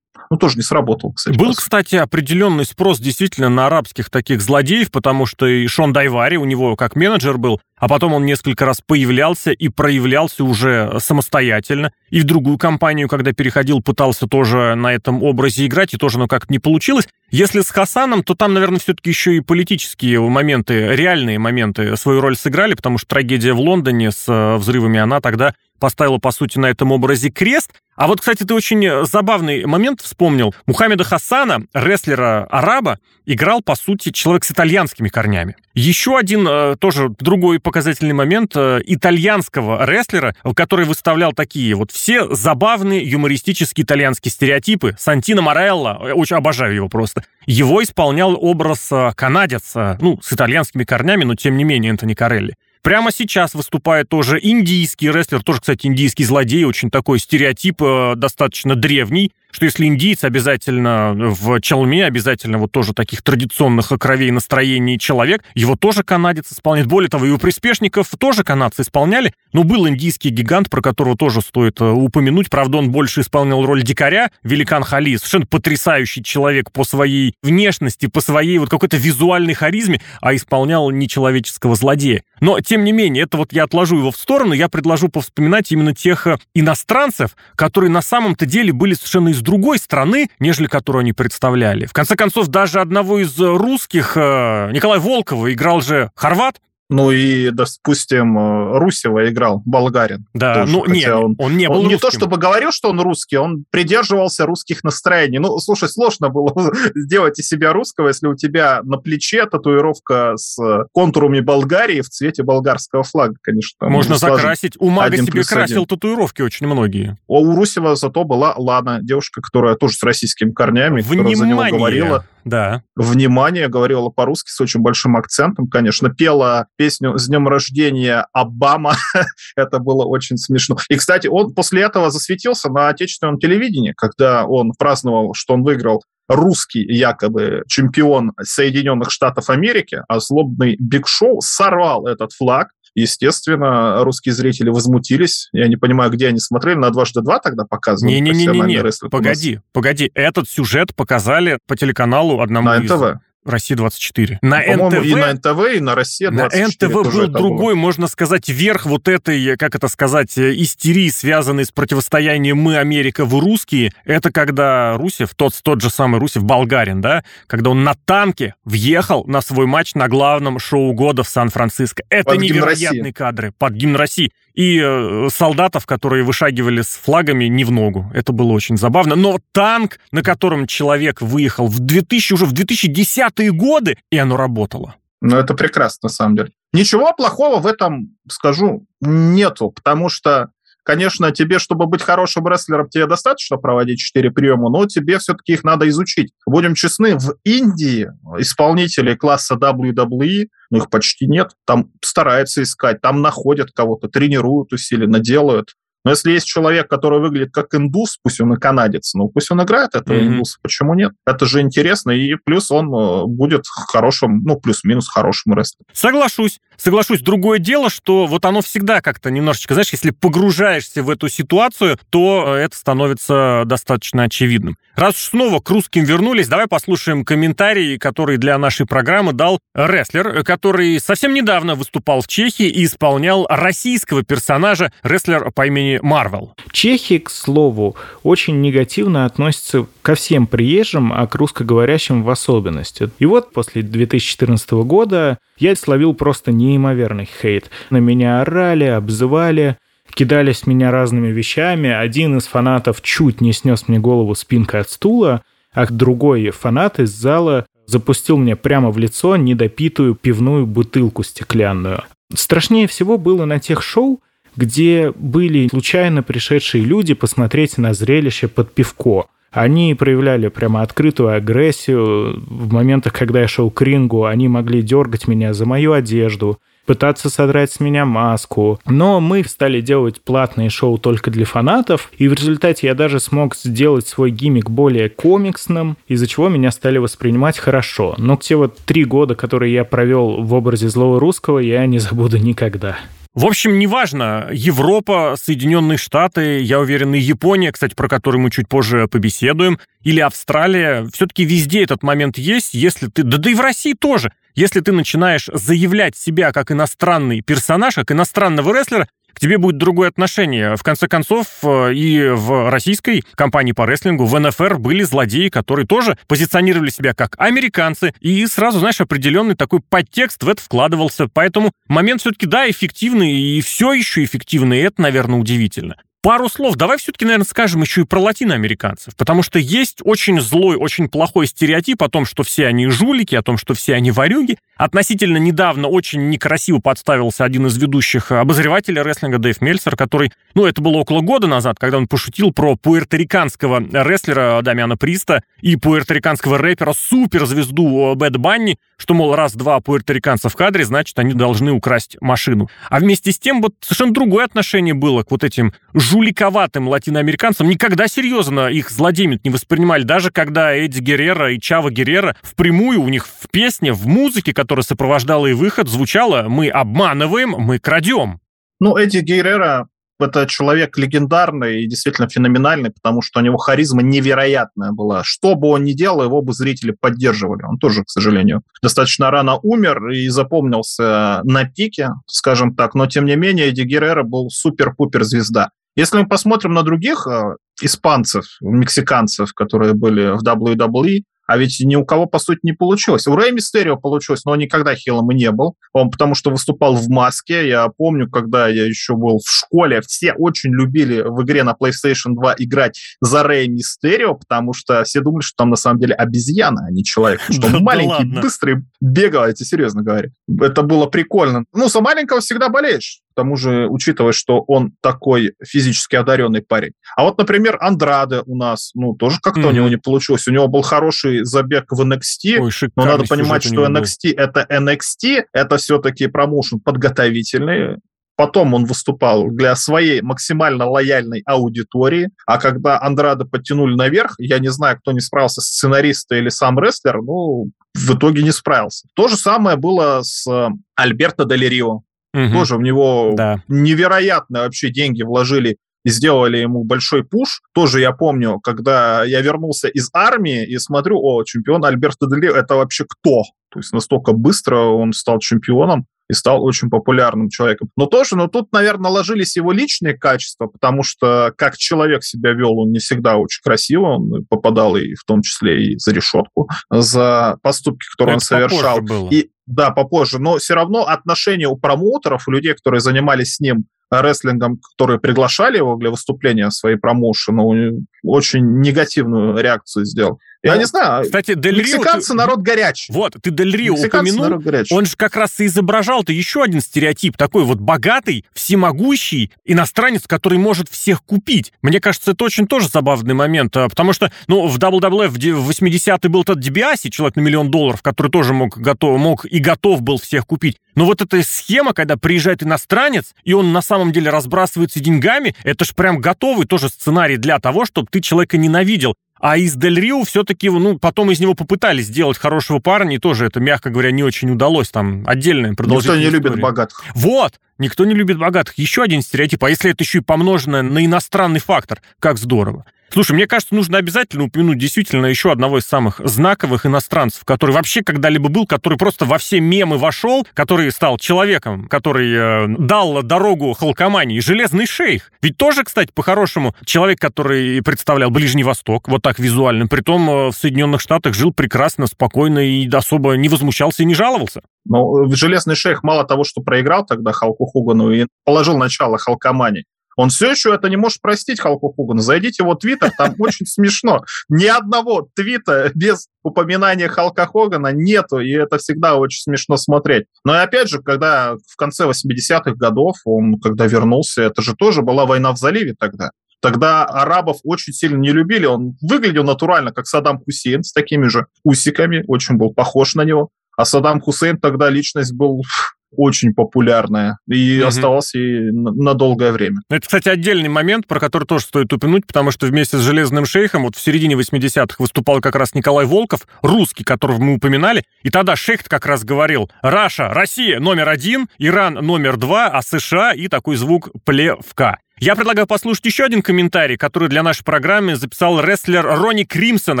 ну, 0.30 0.36
тоже 0.36 0.56
не 0.56 0.62
сработал, 0.62 1.12
кстати. 1.12 1.36
Был, 1.36 1.48
по 1.48 1.52
сути. 1.52 1.62
кстати, 1.62 1.96
определенный 1.96 2.64
спрос 2.64 2.98
действительно 2.98 3.48
на 3.48 3.66
арабских 3.66 4.10
таких 4.10 4.40
злодеев, 4.40 4.90
потому 4.90 5.26
что 5.26 5.46
и 5.46 5.66
Шон 5.66 5.92
Дайвари 5.92 6.36
у 6.36 6.44
него 6.44 6.76
как 6.76 6.96
менеджер 6.96 7.38
был, 7.38 7.60
а 7.76 7.88
потом 7.88 8.14
он 8.14 8.24
несколько 8.24 8.64
раз 8.64 8.80
появлялся 8.84 9.50
и 9.50 9.68
проявлялся 9.68 10.44
уже 10.44 10.96
самостоятельно. 11.00 11.92
И 12.10 12.20
в 12.20 12.24
другую 12.24 12.58
компанию, 12.58 13.08
когда 13.08 13.32
переходил, 13.32 13.82
пытался 13.82 14.26
тоже 14.26 14.74
на 14.74 14.92
этом 14.92 15.22
образе 15.22 15.66
играть, 15.66 15.94
и 15.94 15.98
тоже, 15.98 16.18
ну, 16.18 16.28
как-то 16.28 16.52
не 16.52 16.58
получилось. 16.58 17.08
Если 17.30 17.60
с 17.60 17.70
Хасаном, 17.70 18.22
то 18.22 18.34
там, 18.34 18.54
наверное, 18.54 18.78
все-таки 18.78 19.10
еще 19.10 19.36
и 19.36 19.40
политические 19.40 20.20
моменты, 20.20 20.94
реальные 20.94 21.38
моменты 21.38 21.96
свою 21.96 22.20
роль 22.20 22.36
сыграли, 22.36 22.74
потому 22.74 22.98
что 22.98 23.08
трагедия 23.08 23.52
в 23.52 23.60
Лондоне 23.60 24.12
с 24.12 24.24
э, 24.28 24.56
взрывами, 24.56 25.00
она 25.00 25.20
тогда 25.20 25.54
поставила, 25.80 26.18
по 26.18 26.30
сути, 26.30 26.58
на 26.58 26.66
этом 26.66 26.92
образе 26.92 27.30
крест. 27.30 27.72
А 27.96 28.06
вот, 28.06 28.20
кстати, 28.20 28.44
ты 28.44 28.54
очень 28.54 28.84
э, 28.84 29.04
забавный 29.04 29.64
момент 29.66 30.00
вспомнил. 30.00 30.54
Мухаммеда 30.66 31.04
Хасана, 31.04 31.66
рестлера-араба, 31.74 32.98
играл, 33.26 33.62
по 33.62 33.74
сути, 33.74 34.10
человек 34.10 34.44
с 34.44 34.50
итальянскими 34.50 35.08
корнями. 35.08 35.56
Еще 35.74 36.16
один, 36.16 36.46
э, 36.48 36.76
тоже 36.78 37.08
другой 37.18 37.58
показательный 37.58 38.12
момент 38.12 38.52
э, 38.56 38.80
итальянского 38.84 39.84
рестлера, 39.86 40.34
который 40.54 40.86
выставлял 40.86 41.32
такие 41.32 41.74
вот 41.74 41.90
все 41.90 42.32
забавные 42.34 43.02
юмористические 43.02 43.84
итальянские 43.84 44.30
стереотипы. 44.30 44.94
Сантино 44.98 45.42
Морелло, 45.42 46.00
э, 46.00 46.12
очень 46.12 46.36
обожаю 46.36 46.74
его 46.74 46.88
просто. 46.88 47.24
Его 47.46 47.82
исполнял 47.82 48.36
образ 48.40 48.90
канадеца, 49.16 49.98
ну, 50.00 50.18
с 50.22 50.32
итальянскими 50.32 50.84
корнями, 50.84 51.24
но 51.24 51.34
тем 51.34 51.56
не 51.56 51.64
менее 51.64 51.90
Энтони 51.90 52.14
Карелли. 52.14 52.54
Прямо 52.84 53.12
сейчас 53.12 53.54
выступает 53.54 54.10
тоже 54.10 54.38
индийский 54.40 55.10
рестлер, 55.10 55.42
тоже, 55.42 55.62
кстати, 55.62 55.86
индийский 55.86 56.24
злодей, 56.24 56.64
очень 56.64 56.90
такой 56.90 57.18
стереотип 57.18 57.80
э, 57.82 58.12
достаточно 58.14 58.74
древний, 58.74 59.32
что 59.54 59.66
если 59.66 59.86
индийец 59.86 60.24
обязательно 60.24 61.14
в 61.14 61.60
чалме, 61.60 62.04
обязательно 62.04 62.58
вот 62.58 62.72
тоже 62.72 62.92
таких 62.92 63.22
традиционных 63.22 63.88
кровей 64.00 64.32
настроений 64.32 64.98
человек, 64.98 65.44
его 65.54 65.76
тоже 65.76 66.02
канадец 66.02 66.50
исполняет. 66.50 66.88
Более 66.88 67.08
того, 67.08 67.24
и 67.24 67.30
у 67.30 67.38
приспешников 67.38 68.08
тоже 68.18 68.42
канадцы 68.42 68.82
исполняли, 68.82 69.32
но 69.52 69.62
был 69.62 69.86
индийский 69.86 70.30
гигант, 70.30 70.70
про 70.70 70.82
которого 70.82 71.16
тоже 71.16 71.40
стоит 71.40 71.80
э, 71.80 71.84
упомянуть. 71.84 72.50
Правда, 72.50 72.78
он 72.78 72.90
больше 72.90 73.20
исполнял 73.20 73.64
роль 73.64 73.84
дикаря, 73.84 74.32
великан 74.42 74.82
Хали, 74.82 75.16
совершенно 75.16 75.46
потрясающий 75.46 76.24
человек 76.24 76.72
по 76.72 76.82
своей 76.82 77.34
внешности, 77.44 78.06
по 78.06 78.20
своей 78.20 78.58
вот 78.58 78.68
какой-то 78.68 78.96
визуальной 78.96 79.54
харизме, 79.54 80.00
а 80.20 80.34
исполнял 80.34 80.90
нечеловеческого 80.90 81.76
злодея. 81.76 82.24
Но, 82.40 82.58
тем 82.58 82.82
не 82.82 82.90
менее, 82.90 83.22
это 83.22 83.36
вот 83.36 83.52
я 83.52 83.62
отложу 83.62 83.98
его 83.98 84.10
в 84.10 84.16
сторону, 84.16 84.52
я 84.52 84.68
предложу 84.68 85.08
повспоминать 85.08 85.70
именно 85.70 85.94
тех 85.94 86.26
э, 86.26 86.38
иностранцев, 86.54 87.36
которые 87.54 87.90
на 87.90 88.02
самом-то 88.02 88.46
деле 88.46 88.72
были 88.72 88.94
совершенно 88.94 89.28
из 89.28 89.43
другой 89.44 89.78
страны, 89.78 90.28
нежели 90.40 90.66
которую 90.66 91.00
они 91.02 91.12
представляли. 91.12 91.86
В 91.86 91.92
конце 91.92 92.16
концов, 92.16 92.48
даже 92.48 92.80
одного 92.80 93.20
из 93.20 93.38
э, 93.38 93.46
русских, 93.46 94.16
э, 94.16 94.70
Николая 94.72 94.98
Волкова, 94.98 95.52
играл 95.52 95.80
же 95.80 96.10
хорват, 96.16 96.60
Ну 96.90 97.10
и, 97.10 97.50
допустим, 97.50 98.38
э, 98.38 98.78
Русева 98.78 99.30
играл 99.30 99.62
болгарин. 99.64 100.26
Да, 100.34 100.54
тоже, 100.54 100.72
ну 100.72 100.84
нет, 100.86 101.14
он, 101.14 101.34
он 101.38 101.56
не 101.56 101.66
был 101.66 101.76
он 101.76 101.82
русским. 101.84 101.94
не 101.94 101.98
то 101.98 102.10
чтобы 102.10 102.36
говорил, 102.36 102.72
что 102.72 102.90
он 102.90 103.00
русский, 103.00 103.36
он 103.36 103.64
придерживался 103.70 104.44
русских 104.44 104.84
настроений. 104.84 105.38
Ну, 105.38 105.58
слушай, 105.58 105.88
сложно 105.88 106.28
было 106.28 106.52
сделать 106.94 107.38
из 107.38 107.48
себя 107.48 107.72
русского, 107.72 108.08
если 108.08 108.26
у 108.26 108.36
тебя 108.36 108.80
на 108.84 108.98
плече 108.98 109.46
татуировка 109.46 110.36
с 110.36 110.58
контурами 110.92 111.40
Болгарии 111.40 112.02
в 112.02 112.08
цвете 112.10 112.42
болгарского 112.42 113.02
флага, 113.02 113.36
конечно. 113.42 113.88
Можно 113.88 114.16
закрасить. 114.16 114.74
У 114.78 114.90
мага 114.90 115.16
себе 115.16 115.42
красил 115.42 115.82
один. 115.82 115.86
татуировки 115.86 116.42
очень 116.42 116.66
многие. 116.66 117.16
А 117.28 117.32
у 117.32 117.56
Русева 117.56 117.96
зато 117.96 118.24
была 118.24 118.54
Лана, 118.56 119.00
девушка, 119.02 119.40
которая 119.40 119.74
тоже 119.76 119.96
с 119.96 120.02
российскими 120.02 120.52
корнями, 120.52 121.00
Внимание! 121.00 121.34
которая 121.34 121.36
за 121.36 121.46
него 121.46 121.78
говорила. 121.78 122.24
Да. 122.44 122.82
Внимание, 122.94 123.68
говорила 123.68 124.10
по-русски 124.10 124.50
с 124.50 124.60
очень 124.60 124.80
большим 124.80 125.16
акцентом, 125.16 125.66
конечно, 125.66 126.10
пела 126.10 126.66
песню 126.76 127.18
«С 127.18 127.28
днем 127.28 127.48
рождения 127.48 128.26
Обама». 128.32 128.96
Это 129.56 129.78
было 129.78 130.04
очень 130.04 130.36
смешно. 130.36 130.76
И, 130.88 130.96
кстати, 130.96 131.26
он 131.26 131.54
после 131.54 131.82
этого 131.82 132.10
засветился 132.10 132.70
на 132.70 132.88
отечественном 132.88 133.38
телевидении, 133.38 133.92
когда 133.96 134.46
он 134.46 134.72
праздновал, 134.78 135.34
что 135.34 135.54
он 135.54 135.62
выиграл 135.62 136.02
русский 136.28 136.80
якобы 136.80 137.62
чемпион 137.68 138.32
Соединенных 138.40 139.10
Штатов 139.10 139.50
Америки, 139.50 140.00
а 140.08 140.20
злобный 140.20 140.76
Биг 140.78 141.06
Шоу 141.06 141.40
сорвал 141.40 142.06
этот 142.06 142.32
флаг, 142.32 142.68
Естественно, 142.96 144.04
русские 144.04 144.34
зрители 144.34 144.70
возмутились. 144.70 145.48
Я 145.52 145.66
не 145.66 145.74
понимаю, 145.76 146.12
где 146.12 146.28
они 146.28 146.38
смотрели. 146.38 146.76
На 146.76 146.90
дважды 146.90 147.22
два 147.22 147.40
тогда 147.40 147.64
показывали? 147.64 148.20
Не-не-не, 148.20 149.08
погоди, 149.10 149.60
погоди. 149.72 150.12
Этот 150.14 150.48
сюжет 150.48 150.94
показали 150.94 151.58
по 151.66 151.76
телеканалу 151.76 152.40
одному 152.40 152.68
на 152.68 152.76
из... 152.78 152.88
НТВ. 152.88 153.20
Россия-24. 153.44 154.38
На 154.42 154.60
НТВ... 154.60 155.04
и 155.04 155.14
на 155.14 155.34
НТВ, 155.34 155.76
и 155.76 155.80
на 155.80 155.94
Россия-24 155.94 156.30
На 156.30 156.66
НТВ 156.68 157.12
был 157.12 157.26
другой, 157.28 157.74
было. 157.74 157.80
можно 157.80 158.08
сказать, 158.08 158.48
верх 158.48 158.86
вот 158.86 159.08
этой, 159.08 159.56
как 159.56 159.74
это 159.74 159.88
сказать, 159.88 160.38
истерии, 160.38 161.08
связанной 161.08 161.64
с 161.64 161.70
противостоянием 161.70 162.56
«Мы, 162.56 162.78
Америка, 162.78 163.24
вы 163.24 163.40
русские». 163.40 163.92
Это 164.04 164.30
когда 164.32 164.96
Русев, 164.96 165.34
тот, 165.34 165.54
тот 165.62 165.80
же 165.80 165.90
самый 165.90 166.20
Русев, 166.20 166.44
болгарин, 166.44 167.00
да, 167.00 167.24
когда 167.46 167.70
он 167.70 167.84
на 167.84 167.94
танке 167.94 168.54
въехал 168.64 169.24
на 169.26 169.40
свой 169.40 169.66
матч 169.66 169.94
на 169.94 170.08
главном 170.08 170.58
шоу 170.58 170.92
года 170.92 171.22
в 171.22 171.28
Сан-Франциско. 171.28 172.02
Это 172.08 172.30
под 172.30 172.40
невероятные 172.40 173.12
кадры 173.12 173.52
под 173.56 173.74
гимн 173.74 173.96
России 173.96 174.32
и 174.54 174.80
э, 174.82 175.28
солдатов, 175.32 175.86
которые 175.86 176.24
вышагивали 176.24 176.82
с 176.82 176.96
флагами 176.96 177.46
не 177.46 177.64
в 177.64 177.70
ногу. 177.70 178.10
Это 178.14 178.32
было 178.32 178.52
очень 178.52 178.76
забавно. 178.76 179.16
Но 179.16 179.38
танк, 179.52 179.98
на 180.12 180.22
котором 180.22 180.66
человек 180.66 181.20
выехал 181.20 181.66
в 181.66 181.80
2000, 181.80 182.32
уже 182.34 182.46
в 182.46 182.52
2010-е 182.52 183.52
годы, 183.52 183.98
и 184.10 184.18
оно 184.18 184.36
работало. 184.36 184.94
Ну, 185.20 185.36
это 185.36 185.54
прекрасно, 185.54 186.08
на 186.08 186.10
самом 186.10 186.36
деле. 186.36 186.52
Ничего 186.72 187.12
плохого 187.12 187.60
в 187.60 187.66
этом, 187.66 188.16
скажу, 188.28 188.86
нету, 189.00 189.70
потому 189.70 190.08
что 190.08 190.50
Конечно, 190.84 191.32
тебе, 191.32 191.58
чтобы 191.58 191.86
быть 191.86 192.02
хорошим 192.02 192.46
рестлером, 192.46 192.90
тебе 192.90 193.06
достаточно 193.06 193.56
проводить 193.56 193.98
4 194.00 194.30
приема, 194.30 194.68
но 194.68 194.86
тебе 194.86 195.18
все-таки 195.18 195.54
их 195.54 195.64
надо 195.64 195.88
изучить. 195.88 196.32
Будем 196.46 196.74
честны, 196.74 197.16
в 197.16 197.36
Индии 197.42 198.10
исполнители 198.38 199.14
класса 199.14 199.54
WWE, 199.54 200.48
ну 200.70 200.78
их 200.78 200.90
почти 200.90 201.26
нет, 201.26 201.52
там 201.64 201.90
стараются 202.02 202.62
искать, 202.62 203.00
там 203.00 203.22
находят 203.22 203.70
кого-то, 203.72 204.08
тренируют 204.08 204.74
усиленно, 204.74 205.20
делают. 205.20 205.74
Но 206.04 206.10
если 206.10 206.32
есть 206.32 206.46
человек, 206.46 206.88
который 206.88 207.20
выглядит 207.20 207.52
как 207.52 207.74
индус, 207.74 208.18
пусть 208.22 208.40
он 208.40 208.52
и 208.52 208.56
канадец, 208.56 209.14
ну 209.14 209.28
пусть 209.28 209.50
он 209.50 209.62
играет 209.62 209.94
этого 209.94 210.16
mm-hmm. 210.16 210.26
индуса, 210.26 210.58
почему 210.62 210.94
нет? 210.94 211.12
Это 211.26 211.46
же 211.46 211.60
интересно, 211.60 212.10
и 212.10 212.34
плюс 212.34 212.70
он 212.70 212.94
э, 212.94 213.24
будет 213.26 213.66
хорошим, 213.66 214.42
ну 214.44 214.60
плюс-минус 214.60 215.08
хорошим 215.08 215.54
рестлером. 215.54 215.86
Соглашусь. 215.92 216.60
Соглашусь, 216.76 217.20
другое 217.20 217.58
дело, 217.58 217.88
что 217.88 218.26
вот 218.26 218.44
оно 218.44 218.60
всегда 218.60 219.00
как-то 219.00 219.30
немножечко, 219.30 219.74
знаешь, 219.74 219.90
если 219.92 220.10
погружаешься 220.10 221.02
в 221.02 221.10
эту 221.10 221.28
ситуацию, 221.28 221.98
то 222.10 222.54
это 222.54 222.76
становится 222.76 223.62
достаточно 223.64 224.24
очевидным. 224.24 224.76
Раз 224.96 225.14
уж 225.14 225.30
снова 225.30 225.60
к 225.60 225.70
русским 225.70 226.04
вернулись, 226.04 226.48
давай 226.48 226.66
послушаем 226.66 227.24
комментарий, 227.24 227.98
который 227.98 228.36
для 228.36 228.58
нашей 228.58 228.86
программы 228.86 229.32
дал 229.32 229.60
рестлер, 229.74 230.44
который 230.44 231.00
совсем 231.00 231.32
недавно 231.32 231.74
выступал 231.74 232.20
в 232.20 232.28
Чехии 232.28 232.68
и 232.68 232.84
исполнял 232.84 233.46
российского 233.48 234.22
персонажа, 234.22 234.92
рестлер 235.02 235.50
по 235.52 235.66
имени 235.66 235.93
Марвел. 236.02 236.54
Чехи, 236.72 237.18
к 237.18 237.30
слову, 237.30 237.96
очень 238.22 238.60
негативно 238.60 239.24
относятся 239.24 239.86
ко 240.02 240.14
всем 240.14 240.46
приезжим, 240.46 241.12
а 241.12 241.26
к 241.26 241.34
русскоговорящим 241.34 242.22
в 242.22 242.30
особенности. 242.30 243.10
И 243.18 243.26
вот 243.26 243.52
после 243.52 243.82
2014 243.82 244.70
года 244.84 245.38
я 245.58 245.74
словил 245.76 246.14
просто 246.14 246.52
неимоверный 246.52 247.28
хейт. 247.40 247.70
На 247.90 247.98
меня 247.98 248.40
орали, 248.40 248.84
обзывали, 248.84 249.78
кидались 250.12 250.66
меня 250.66 250.90
разными 250.90 251.28
вещами. 251.28 251.90
Один 251.90 252.38
из 252.38 252.46
фанатов 252.46 253.02
чуть 253.02 253.40
не 253.40 253.52
снес 253.52 253.88
мне 253.88 253.98
голову 253.98 254.34
спинкой 254.34 254.80
от 254.80 254.90
стула, 254.90 255.42
а 255.72 255.86
другой 255.86 256.50
фанат 256.50 257.00
из 257.00 257.10
зала 257.10 257.66
запустил 257.86 258.36
мне 258.36 258.56
прямо 258.56 258.90
в 258.90 258.98
лицо 258.98 259.36
недопитую 259.36 260.14
пивную 260.14 260.66
бутылку 260.66 261.22
стеклянную. 261.22 262.02
Страшнее 262.34 262.86
всего 262.86 263.18
было 263.18 263.44
на 263.44 263.58
тех 263.58 263.82
шоу, 263.82 264.20
где 264.56 265.12
были 265.14 265.68
случайно 265.68 266.22
пришедшие 266.22 266.84
люди 266.84 267.14
посмотреть 267.14 267.78
на 267.78 267.94
зрелище 267.94 268.48
под 268.48 268.72
пивко. 268.72 269.26
Они 269.54 269.94
проявляли 269.94 270.48
прямо 270.48 270.82
открытую 270.82 271.34
агрессию. 271.34 272.42
В 272.46 272.72
моментах, 272.72 273.12
когда 273.12 273.40
я 273.40 273.48
шел 273.48 273.70
к 273.70 273.82
рингу, 273.82 274.24
они 274.24 274.48
могли 274.48 274.82
дергать 274.82 275.28
меня 275.28 275.54
за 275.54 275.64
мою 275.64 275.92
одежду, 275.92 276.58
пытаться 276.86 277.30
содрать 277.30 277.70
с 277.70 277.78
меня 277.78 278.04
маску. 278.04 278.80
Но 278.84 279.20
мы 279.20 279.44
стали 279.44 279.80
делать 279.80 280.20
платные 280.20 280.70
шоу 280.70 280.98
только 280.98 281.30
для 281.30 281.44
фанатов, 281.44 282.10
и 282.18 282.26
в 282.26 282.34
результате 282.34 282.88
я 282.88 282.94
даже 282.94 283.20
смог 283.20 283.54
сделать 283.54 284.08
свой 284.08 284.32
гиммик 284.32 284.70
более 284.70 285.08
комиксным, 285.08 285.96
из-за 286.08 286.26
чего 286.26 286.48
меня 286.48 286.72
стали 286.72 286.98
воспринимать 286.98 287.56
хорошо. 287.56 288.16
Но 288.18 288.36
те 288.36 288.56
вот 288.56 288.78
три 288.78 289.04
года, 289.04 289.36
которые 289.36 289.72
я 289.72 289.84
провел 289.84 290.42
в 290.42 290.52
образе 290.52 290.88
злого 290.88 291.20
русского, 291.20 291.60
я 291.60 291.86
не 291.86 292.00
забуду 292.00 292.38
никогда. 292.38 292.98
В 293.34 293.46
общем, 293.46 293.80
неважно, 293.80 294.48
Европа, 294.52 295.34
Соединенные 295.36 295.98
Штаты, 295.98 296.60
я 296.60 296.78
уверен, 296.78 297.14
и 297.14 297.18
Япония, 297.18 297.72
кстати, 297.72 297.92
про 297.92 298.08
которую 298.08 298.40
мы 298.42 298.50
чуть 298.50 298.68
позже 298.68 299.08
побеседуем, 299.08 299.80
или 300.04 300.20
Австралия, 300.20 301.08
все-таки 301.12 301.44
везде 301.44 301.82
этот 301.82 302.04
момент 302.04 302.38
есть, 302.38 302.74
если 302.74 303.08
ты, 303.08 303.24
да, 303.24 303.38
да 303.38 303.50
и 303.50 303.54
в 303.54 303.60
России 303.60 303.94
тоже, 303.94 304.30
если 304.54 304.78
ты 304.78 304.92
начинаешь 304.92 305.50
заявлять 305.52 306.16
себя 306.16 306.52
как 306.52 306.70
иностранный 306.70 307.40
персонаж, 307.40 307.96
как 307.96 308.12
иностранного 308.12 308.72
рестлера, 308.72 309.08
к 309.34 309.40
тебе 309.40 309.58
будет 309.58 309.76
другое 309.76 310.08
отношение. 310.08 310.76
В 310.76 310.82
конце 310.82 311.08
концов, 311.08 311.46
э, 311.62 311.92
и 311.94 312.28
в 312.28 312.70
российской 312.70 313.24
компании 313.34 313.72
по 313.72 313.86
рестлингу, 313.86 314.24
в 314.24 314.38
НФР 314.38 314.78
были 314.78 315.02
злодеи, 315.02 315.48
которые 315.48 315.86
тоже 315.86 316.16
позиционировали 316.26 316.90
себя 316.90 317.14
как 317.14 317.34
американцы, 317.38 318.14
и 318.20 318.46
сразу, 318.46 318.78
знаешь, 318.78 319.00
определенный 319.00 319.54
такой 319.54 319.80
подтекст 319.80 320.42
в 320.42 320.48
это 320.48 320.62
вкладывался. 320.62 321.28
Поэтому 321.32 321.72
момент 321.88 322.20
все-таки, 322.20 322.46
да, 322.46 322.68
эффективный, 322.70 323.32
и 323.32 323.60
все 323.60 323.92
еще 323.92 324.24
эффективный, 324.24 324.78
и 324.78 324.82
это, 324.82 325.02
наверное, 325.02 325.38
удивительно. 325.38 325.96
Пару 326.24 326.48
слов 326.48 326.76
давай 326.76 326.96
все-таки, 326.96 327.26
наверное, 327.26 327.44
скажем 327.44 327.82
еще 327.82 328.00
и 328.00 328.04
про 328.04 328.18
латиноамериканцев, 328.18 329.14
потому 329.14 329.42
что 329.42 329.58
есть 329.58 329.98
очень 330.04 330.40
злой, 330.40 330.76
очень 330.76 331.10
плохой 331.10 331.46
стереотип 331.46 332.02
о 332.02 332.08
том, 332.08 332.24
что 332.24 332.42
все 332.42 332.66
они 332.66 332.86
жулики, 332.86 333.34
о 333.34 333.42
том, 333.42 333.58
что 333.58 333.74
все 333.74 333.94
они 333.94 334.10
ворюги. 334.10 334.56
Относительно 334.76 335.36
недавно 335.36 335.88
очень 335.88 336.30
некрасиво 336.30 336.80
подставился 336.80 337.44
один 337.44 337.66
из 337.66 337.76
ведущих 337.76 338.32
обозревателей 338.32 339.02
рестлинга 339.02 339.38
Дэйв 339.38 339.60
Мельцер, 339.60 339.96
который, 339.96 340.32
ну, 340.54 340.66
это 340.66 340.82
было 340.82 340.98
около 340.98 341.20
года 341.20 341.46
назад, 341.46 341.76
когда 341.78 341.98
он 341.98 342.08
пошутил 342.08 342.52
про 342.52 342.76
пуэрториканского 342.76 343.80
рестлера 344.04 344.60
Дамиана 344.62 344.96
Приста 344.96 345.42
и 345.60 345.76
пуэрториканского 345.76 346.58
рэпера 346.58 346.92
суперзвезду 346.92 348.14
Бэд 348.16 348.36
Банни, 348.36 348.78
что, 348.96 349.14
мол, 349.14 349.34
раз-два 349.34 349.80
пуэрториканца 349.80 350.48
в 350.48 350.56
кадре, 350.56 350.84
значит, 350.84 351.18
они 351.18 351.34
должны 351.34 351.72
украсть 351.72 352.16
машину. 352.20 352.68
А 352.90 352.98
вместе 352.98 353.32
с 353.32 353.38
тем 353.38 353.60
вот 353.62 353.74
совершенно 353.80 354.12
другое 354.12 354.44
отношение 354.44 354.94
было 354.94 355.22
к 355.22 355.30
вот 355.30 355.44
этим 355.44 355.72
жуликоватым 355.92 356.88
латиноамериканцам 356.88 357.68
никогда 357.68 358.08
серьезно 358.08 358.68
их 358.68 358.90
злодеями 358.90 359.40
не 359.44 359.50
воспринимали, 359.50 360.02
даже 360.02 360.30
когда 360.30 360.74
Эдди 360.74 361.00
Геррера 361.00 361.52
и 361.52 361.60
Чава 361.60 361.90
Геррера 361.90 362.36
впрямую 362.42 363.00
у 363.02 363.08
них 363.08 363.26
в 363.26 363.48
песне, 363.50 363.92
в 363.92 364.06
музыке, 364.06 364.52
которая 364.64 364.82
сопровождала 364.82 365.46
и 365.46 365.52
выход, 365.52 365.90
звучало 365.90 366.48
«Мы 366.48 366.70
обманываем, 366.70 367.50
мы 367.50 367.78
крадем». 367.78 368.40
Ну, 368.80 368.96
Эдди 368.96 369.18
Геррера 369.18 369.88
это 370.18 370.46
человек 370.46 370.96
легендарный 370.96 371.82
и 371.82 371.86
действительно 371.86 372.30
феноменальный, 372.30 372.90
потому 372.90 373.20
что 373.20 373.40
у 373.40 373.42
него 373.42 373.58
харизма 373.58 374.00
невероятная 374.00 374.92
была. 374.92 375.22
Что 375.22 375.54
бы 375.54 375.68
он 375.68 375.84
ни 375.84 375.92
делал, 375.92 376.24
его 376.24 376.40
бы 376.40 376.54
зрители 376.54 376.96
поддерживали. 376.98 377.64
Он 377.64 377.76
тоже, 377.76 378.04
к 378.04 378.08
сожалению, 378.08 378.62
достаточно 378.82 379.30
рано 379.30 379.58
умер 379.58 380.08
и 380.08 380.28
запомнился 380.28 381.40
на 381.44 381.64
пике, 381.64 382.08
скажем 382.26 382.74
так. 382.74 382.94
Но, 382.94 383.06
тем 383.06 383.26
не 383.26 383.36
менее, 383.36 383.68
Эдди 383.68 383.82
Геррера 383.82 384.22
был 384.22 384.48
супер-пупер 384.48 385.24
звезда. 385.24 385.68
Если 385.94 386.16
мы 386.16 386.26
посмотрим 386.26 386.72
на 386.72 386.82
других 386.82 387.26
э, 387.26 387.56
испанцев, 387.82 388.44
мексиканцев, 388.62 389.52
которые 389.52 389.92
были 389.92 390.36
в 390.36 390.42
WWE, 390.42 391.20
А 391.46 391.58
ведь 391.58 391.80
ни 391.80 391.96
у 391.96 392.04
кого, 392.04 392.26
по 392.26 392.38
сути, 392.38 392.60
не 392.62 392.72
получилось. 392.72 393.26
У 393.26 393.34
Рэй 393.34 393.52
Мистерио 393.52 393.96
получилось, 393.96 394.44
но 394.44 394.52
он 394.52 394.58
никогда 394.58 394.94
хилом 394.94 395.30
и 395.30 395.34
не 395.34 395.50
был. 395.50 395.76
Он 395.92 396.10
потому 396.10 396.34
что 396.34 396.50
выступал 396.50 396.94
в 396.94 397.08
маске. 397.08 397.68
Я 397.68 397.88
помню, 397.88 398.30
когда 398.30 398.68
я 398.68 398.86
еще 398.86 399.14
был 399.14 399.38
в 399.38 399.50
школе, 399.50 400.00
все 400.02 400.32
очень 400.32 400.70
любили 400.70 401.22
в 401.22 401.42
игре 401.42 401.62
на 401.64 401.76
PlayStation 401.80 402.34
2 402.34 402.54
играть 402.58 402.98
за 403.20 403.42
Рэй 403.42 403.68
Мистерио, 403.68 404.34
потому 404.34 404.72
что 404.72 405.04
все 405.04 405.20
думали, 405.20 405.42
что 405.42 405.56
там 405.56 405.70
на 405.70 405.76
самом 405.76 406.00
деле 406.00 406.14
обезьяна, 406.14 406.86
а 406.86 406.90
не 406.90 407.04
человек. 407.04 407.40
Что 407.50 407.66
он 407.66 407.82
маленький, 407.82 408.24
быстрый, 408.24 408.76
бегал, 409.00 409.46
я 409.46 409.52
тебе 409.52 409.66
серьезно 409.66 410.02
говорю. 410.02 410.30
Это 410.60 410.82
было 410.82 411.06
прикольно. 411.06 411.64
Ну, 411.72 411.88
за 411.88 412.00
маленького 412.00 412.40
всегда 412.40 412.68
болеешь. 412.68 413.20
К 413.34 413.42
тому 413.42 413.56
же, 413.56 413.88
учитывая, 413.88 414.32
что 414.32 414.60
он 414.68 414.92
такой 415.00 415.54
физически 415.62 416.14
одаренный 416.14 416.62
парень. 416.62 416.92
А 417.16 417.24
вот, 417.24 417.36
например, 417.36 417.78
Андраде 417.80 418.42
у 418.46 418.56
нас, 418.56 418.92
ну, 418.94 419.14
тоже 419.14 419.38
как-то 419.42 419.62
mm-hmm. 419.62 419.68
у 419.68 419.72
него 419.72 419.88
не 419.88 419.96
получилось. 419.96 420.46
У 420.46 420.52
него 420.52 420.68
был 420.68 420.82
хороший 420.82 421.44
забег 421.44 421.86
в 421.90 422.00
NXT, 422.00 422.58
Ой, 422.60 422.70
но 422.94 423.04
надо 423.04 423.24
понимать, 423.24 423.64
что 423.64 423.86
NXT 423.86 424.34
это 424.36 424.66
NXT, 424.70 425.46
это 425.52 425.76
все-таки 425.78 426.28
промоушен 426.28 426.78
подготовительный, 426.78 427.98
Потом 428.36 428.74
он 428.74 428.84
выступал 428.84 429.48
для 429.48 429.76
своей 429.76 430.20
максимально 430.20 430.86
лояльной 430.86 431.42
аудитории, 431.46 432.30
а 432.46 432.58
когда 432.58 433.00
Андрада 433.00 433.44
подтянули 433.44 433.94
наверх, 433.94 434.34
я 434.38 434.58
не 434.58 434.72
знаю, 434.72 434.98
кто 434.98 435.12
не 435.12 435.20
справился, 435.20 435.60
сценарист 435.60 436.32
или 436.32 436.48
сам 436.48 436.78
рестлер, 436.80 437.22
ну, 437.22 437.70
в 437.94 438.14
итоге 438.16 438.42
не 438.42 438.50
справился. 438.50 439.06
То 439.14 439.28
же 439.28 439.36
самое 439.36 439.76
было 439.76 440.22
с 440.22 440.50
э, 440.50 440.68
Альберто 440.96 441.44
Дель 441.44 441.68
Рио. 441.68 442.02
Угу. 442.34 442.52
Тоже 442.52 442.76
в 442.76 442.82
него 442.82 443.32
да. 443.36 443.62
невероятно 443.68 444.62
вообще 444.62 444.90
деньги 444.90 445.22
вложили 445.22 445.76
и 446.04 446.10
сделали 446.10 446.58
ему 446.58 446.84
большой 446.84 447.24
пуш. 447.24 447.62
Тоже 447.72 448.00
я 448.00 448.12
помню, 448.12 448.58
когда 448.60 449.24
я 449.24 449.40
вернулся 449.40 449.88
из 449.88 450.10
армии 450.12 450.66
и 450.66 450.76
смотрю, 450.78 451.18
о, 451.22 451.44
чемпион 451.44 451.84
Альберто 451.84 452.26
Дель 452.26 452.40
Рио, 452.40 452.54
это 452.54 452.74
вообще 452.74 453.04
кто? 453.08 453.42
То 453.70 453.78
есть 453.78 453.92
настолько 453.92 454.32
быстро 454.32 454.78
он 454.78 455.12
стал 455.12 455.38
чемпионом 455.38 456.06
и 456.28 456.32
стал 456.32 456.64
очень 456.64 456.88
популярным 456.88 457.48
человеком. 457.48 457.90
Но 457.96 458.06
тоже, 458.06 458.36
но 458.36 458.48
тут, 458.48 458.72
наверное, 458.72 459.10
ложились 459.10 459.56
его 459.56 459.72
личные 459.72 460.14
качества, 460.14 460.66
потому 460.66 461.02
что 461.02 461.52
как 461.56 461.76
человек 461.76 462.24
себя 462.24 462.52
вел, 462.52 462.78
он 462.78 462.92
не 462.92 462.98
всегда 462.98 463.36
очень 463.36 463.60
красиво, 463.62 464.16
он 464.16 464.46
попадал 464.48 464.96
и 464.96 465.14
в 465.14 465.24
том 465.24 465.42
числе 465.42 465.92
и 465.92 465.98
за 465.98 466.12
решетку, 466.12 466.68
за 466.90 467.58
поступки, 467.62 468.06
которые 468.10 468.36
Это 468.36 468.36
он 468.36 468.40
совершал. 468.40 469.00
Было. 469.00 469.28
И 469.30 469.50
да, 469.66 469.90
попозже, 469.90 470.38
но 470.38 470.58
все 470.58 470.74
равно 470.74 471.06
отношения 471.06 471.68
у 471.68 471.76
промоутеров, 471.76 472.46
у 472.48 472.50
людей, 472.50 472.74
которые 472.74 473.00
занимались 473.00 473.56
с 473.56 473.60
ним 473.60 473.86
рестлингом, 474.22 474.78
которые 474.78 475.20
приглашали 475.20 475.78
его 475.78 475.96
для 475.96 476.10
выступления 476.10 476.68
в 476.68 476.74
своей 476.74 476.96
промоушену, 476.96 478.04
очень 478.22 478.80
негативную 478.80 479.56
реакцию 479.58 480.04
сделал. 480.04 480.40
Я 480.64 480.74
ну, 480.74 480.80
не 480.80 480.86
знаю. 480.86 481.24
Кстати, 481.24 481.54
Дель 481.54 481.74
Рио... 481.74 481.98
Мексиканцы 481.98 482.28
ты... 482.28 482.34
народ 482.34 482.60
горячий. 482.60 483.12
Вот, 483.12 483.34
ты 483.42 483.50
Дель 483.50 483.76
Рио 483.76 483.94
упомянул. 483.94 484.62
Он 484.90 485.04
же 485.04 485.14
как 485.14 485.36
раз 485.36 485.60
и 485.60 485.66
изображал-то 485.66 486.32
еще 486.32 486.62
один 486.62 486.80
стереотип. 486.80 487.36
Такой 487.36 487.64
вот 487.64 487.80
богатый, 487.80 488.46
всемогущий 488.54 489.52
иностранец, 489.66 490.22
который 490.26 490.56
может 490.56 490.88
всех 490.88 491.22
купить. 491.22 491.74
Мне 491.82 492.00
кажется, 492.00 492.30
это 492.30 492.44
очень 492.44 492.66
тоже 492.66 492.88
забавный 492.88 493.34
момент. 493.34 493.76
А, 493.76 493.90
потому 493.90 494.14
что, 494.14 494.32
ну, 494.46 494.66
в 494.66 494.78
WWF 494.78 495.28
в 495.28 495.70
80-й 495.70 496.28
был 496.28 496.44
тот 496.44 496.60
Дебиаси, 496.60 497.10
человек 497.10 497.36
на 497.36 497.40
миллион 497.40 497.70
долларов, 497.70 498.00
который 498.00 498.30
тоже 498.30 498.54
мог, 498.54 498.78
готов, 498.78 499.18
мог 499.18 499.44
и 499.44 499.58
готов 499.58 500.00
был 500.00 500.18
всех 500.18 500.46
купить. 500.46 500.78
Но 500.94 501.04
вот 501.04 501.20
эта 501.20 501.42
схема, 501.42 501.92
когда 501.92 502.16
приезжает 502.16 502.62
иностранец, 502.62 503.34
и 503.44 503.52
он 503.52 503.72
на 503.72 503.82
самом 503.82 504.03
деле 504.12 504.30
разбрасывается 504.30 505.00
деньгами, 505.00 505.54
это 505.64 505.84
ж 505.84 505.94
прям 505.94 506.20
готовый 506.20 506.66
тоже 506.66 506.88
сценарий 506.88 507.36
для 507.36 507.58
того, 507.58 507.84
чтобы 507.84 508.08
ты 508.10 508.20
человека 508.20 508.56
ненавидел. 508.56 509.14
А 509.40 509.58
из 509.58 509.74
Дель 509.74 510.00
Рио 510.00 510.24
все-таки, 510.24 510.70
ну, 510.70 510.98
потом 510.98 511.30
из 511.30 511.38
него 511.40 511.54
попытались 511.54 512.06
сделать 512.06 512.38
хорошего 512.38 512.78
парня, 512.78 513.16
и 513.16 513.18
тоже 513.18 513.46
это, 513.46 513.60
мягко 513.60 513.90
говоря, 513.90 514.10
не 514.10 514.22
очень 514.22 514.50
удалось. 514.50 514.88
Там 514.88 515.24
отдельная 515.26 515.74
продолжительная 515.74 516.18
Никто 516.18 516.30
не 516.30 516.36
история. 516.38 516.50
любит 516.50 516.62
богатых. 516.62 517.04
Вот! 517.14 517.60
Никто 517.76 518.04
не 518.04 518.14
любит 518.14 518.38
богатых. 518.38 518.78
Еще 518.78 519.02
один 519.02 519.20
стереотип. 519.20 519.62
А 519.64 519.68
если 519.68 519.90
это 519.90 520.04
еще 520.04 520.18
и 520.18 520.22
помноженное 520.22 520.82
на 520.82 521.04
иностранный 521.04 521.60
фактор, 521.60 522.00
как 522.20 522.38
здорово. 522.38 522.86
Слушай, 523.14 523.34
мне 523.34 523.46
кажется, 523.46 523.76
нужно 523.76 523.98
обязательно 523.98 524.42
упомянуть 524.42 524.76
действительно 524.76 525.26
еще 525.26 525.52
одного 525.52 525.78
из 525.78 525.84
самых 525.84 526.20
знаковых 526.24 526.84
иностранцев, 526.84 527.44
который 527.44 527.70
вообще 527.70 528.02
когда-либо 528.02 528.48
был, 528.48 528.66
который 528.66 528.98
просто 528.98 529.24
во 529.24 529.38
все 529.38 529.60
мемы 529.60 529.98
вошел, 529.98 530.44
который 530.52 530.90
стал 530.90 531.16
человеком, 531.16 531.86
который 531.86 532.34
э, 532.34 532.66
дал 532.76 533.22
дорогу 533.22 533.72
халкомании, 533.72 534.40
Железный 534.40 534.86
шейх. 534.86 535.30
Ведь 535.42 535.56
тоже, 535.56 535.84
кстати, 535.84 536.10
по-хорошему, 536.12 536.74
человек, 536.84 537.20
который 537.20 537.80
представлял 537.84 538.30
Ближний 538.30 538.64
Восток, 538.64 539.06
вот 539.06 539.22
так 539.22 539.38
визуально, 539.38 539.86
притом 539.86 540.28
э, 540.28 540.46
в 540.48 540.52
Соединенных 540.52 541.00
Штатах 541.00 541.34
жил 541.34 541.52
прекрасно, 541.52 542.08
спокойно 542.08 542.58
и 542.58 542.90
особо 542.90 543.34
не 543.34 543.48
возмущался 543.48 544.02
и 544.02 544.06
не 544.06 544.16
жаловался. 544.16 544.60
Но 544.84 545.26
Железный 545.26 545.76
шейх 545.76 546.02
мало 546.02 546.24
того, 546.24 546.42
что 546.42 546.62
проиграл 546.62 547.06
тогда 547.06 547.30
Халку 547.30 547.66
Хугану 547.66 548.10
и 548.10 548.26
положил 548.44 548.76
начало 548.76 549.18
халкомании, 549.18 549.84
он 550.16 550.30
все 550.30 550.50
еще 550.50 550.74
это 550.74 550.88
не 550.88 550.96
может 550.96 551.20
простить 551.20 551.60
Халку 551.60 551.92
Хугану. 551.92 552.20
Зайдите 552.20 552.62
в 552.62 552.66
его 552.66 552.74
твиттер, 552.74 553.10
там 553.16 553.34
очень 553.38 553.66
смешно. 553.66 554.24
Ни 554.48 554.66
одного 554.66 555.28
твита 555.34 555.90
без 555.94 556.28
упоминания 556.42 557.08
Халка 557.08 557.46
Хогана 557.46 557.92
нету, 557.92 558.40
и 558.40 558.50
это 558.52 558.78
всегда 558.78 559.16
очень 559.16 559.40
смешно 559.40 559.76
смотреть. 559.76 560.26
Но 560.44 560.54
и 560.54 560.58
опять 560.58 560.88
же, 560.88 561.00
когда 561.00 561.54
в 561.54 561.76
конце 561.76 562.04
80-х 562.04 562.74
годов 562.74 563.16
он, 563.24 563.58
когда 563.60 563.86
вернулся, 563.86 564.42
это 564.42 564.62
же 564.62 564.74
тоже 564.74 565.02
была 565.02 565.26
война 565.26 565.52
в 565.52 565.58
заливе 565.58 565.94
тогда. 565.98 566.30
Тогда 566.60 567.04
арабов 567.04 567.58
очень 567.62 567.92
сильно 567.92 568.16
не 568.16 568.32
любили. 568.32 568.64
Он 568.64 568.96
выглядел 569.02 569.44
натурально, 569.44 569.92
как 569.92 570.06
Саддам 570.06 570.38
Хусейн, 570.42 570.82
с 570.82 570.94
такими 570.94 571.28
же 571.28 571.46
усиками, 571.62 572.24
очень 572.26 572.56
был 572.56 572.72
похож 572.72 573.14
на 573.14 573.22
него. 573.22 573.50
А 573.76 573.84
Саддам 573.84 574.20
Хусейн 574.20 574.58
тогда 574.58 574.88
личность 574.88 575.34
был 575.34 575.62
очень 576.16 576.54
популярная 576.54 577.38
и 577.48 577.78
угу. 577.80 577.88
оставался 577.88 578.38
и 578.38 578.70
на 578.70 579.14
долгое 579.14 579.52
время. 579.52 579.80
Это, 579.88 580.02
кстати, 580.02 580.28
отдельный 580.28 580.68
момент, 580.68 581.06
про 581.06 581.20
который 581.20 581.44
тоже 581.44 581.64
стоит 581.64 581.92
упомянуть, 581.92 582.26
потому 582.26 582.50
что 582.50 582.66
вместе 582.66 582.98
с 582.98 583.00
Железным 583.00 583.46
Шейхом 583.46 583.84
вот 583.84 583.96
в 583.96 584.00
середине 584.00 584.34
80-х 584.34 584.96
выступал 584.98 585.40
как 585.40 585.56
раз 585.56 585.74
Николай 585.74 586.06
Волков, 586.06 586.46
русский, 586.62 587.04
которого 587.04 587.38
мы 587.38 587.54
упоминали, 587.54 588.04
и 588.22 588.30
тогда 588.30 588.56
Шейх 588.56 588.84
как 588.84 589.06
раз 589.06 589.24
говорил 589.24 589.70
«Russia, 589.82 590.28
Россия 590.28 590.80
номер 590.80 591.08
один, 591.08 591.48
Иран 591.58 591.94
номер 591.94 592.36
два, 592.36 592.68
а 592.68 592.82
США» 592.82 593.32
и 593.32 593.48
такой 593.48 593.76
звук 593.76 594.10
«плевка». 594.24 594.98
Я 595.20 595.36
предлагаю 595.36 595.68
послушать 595.68 596.06
еще 596.06 596.24
один 596.24 596.42
комментарий, 596.42 596.96
который 596.96 597.28
для 597.28 597.44
нашей 597.44 597.62
программы 597.62 598.16
записал 598.16 598.60
рестлер 598.60 599.06
Ронни 599.06 599.44
Кримсон, 599.44 600.00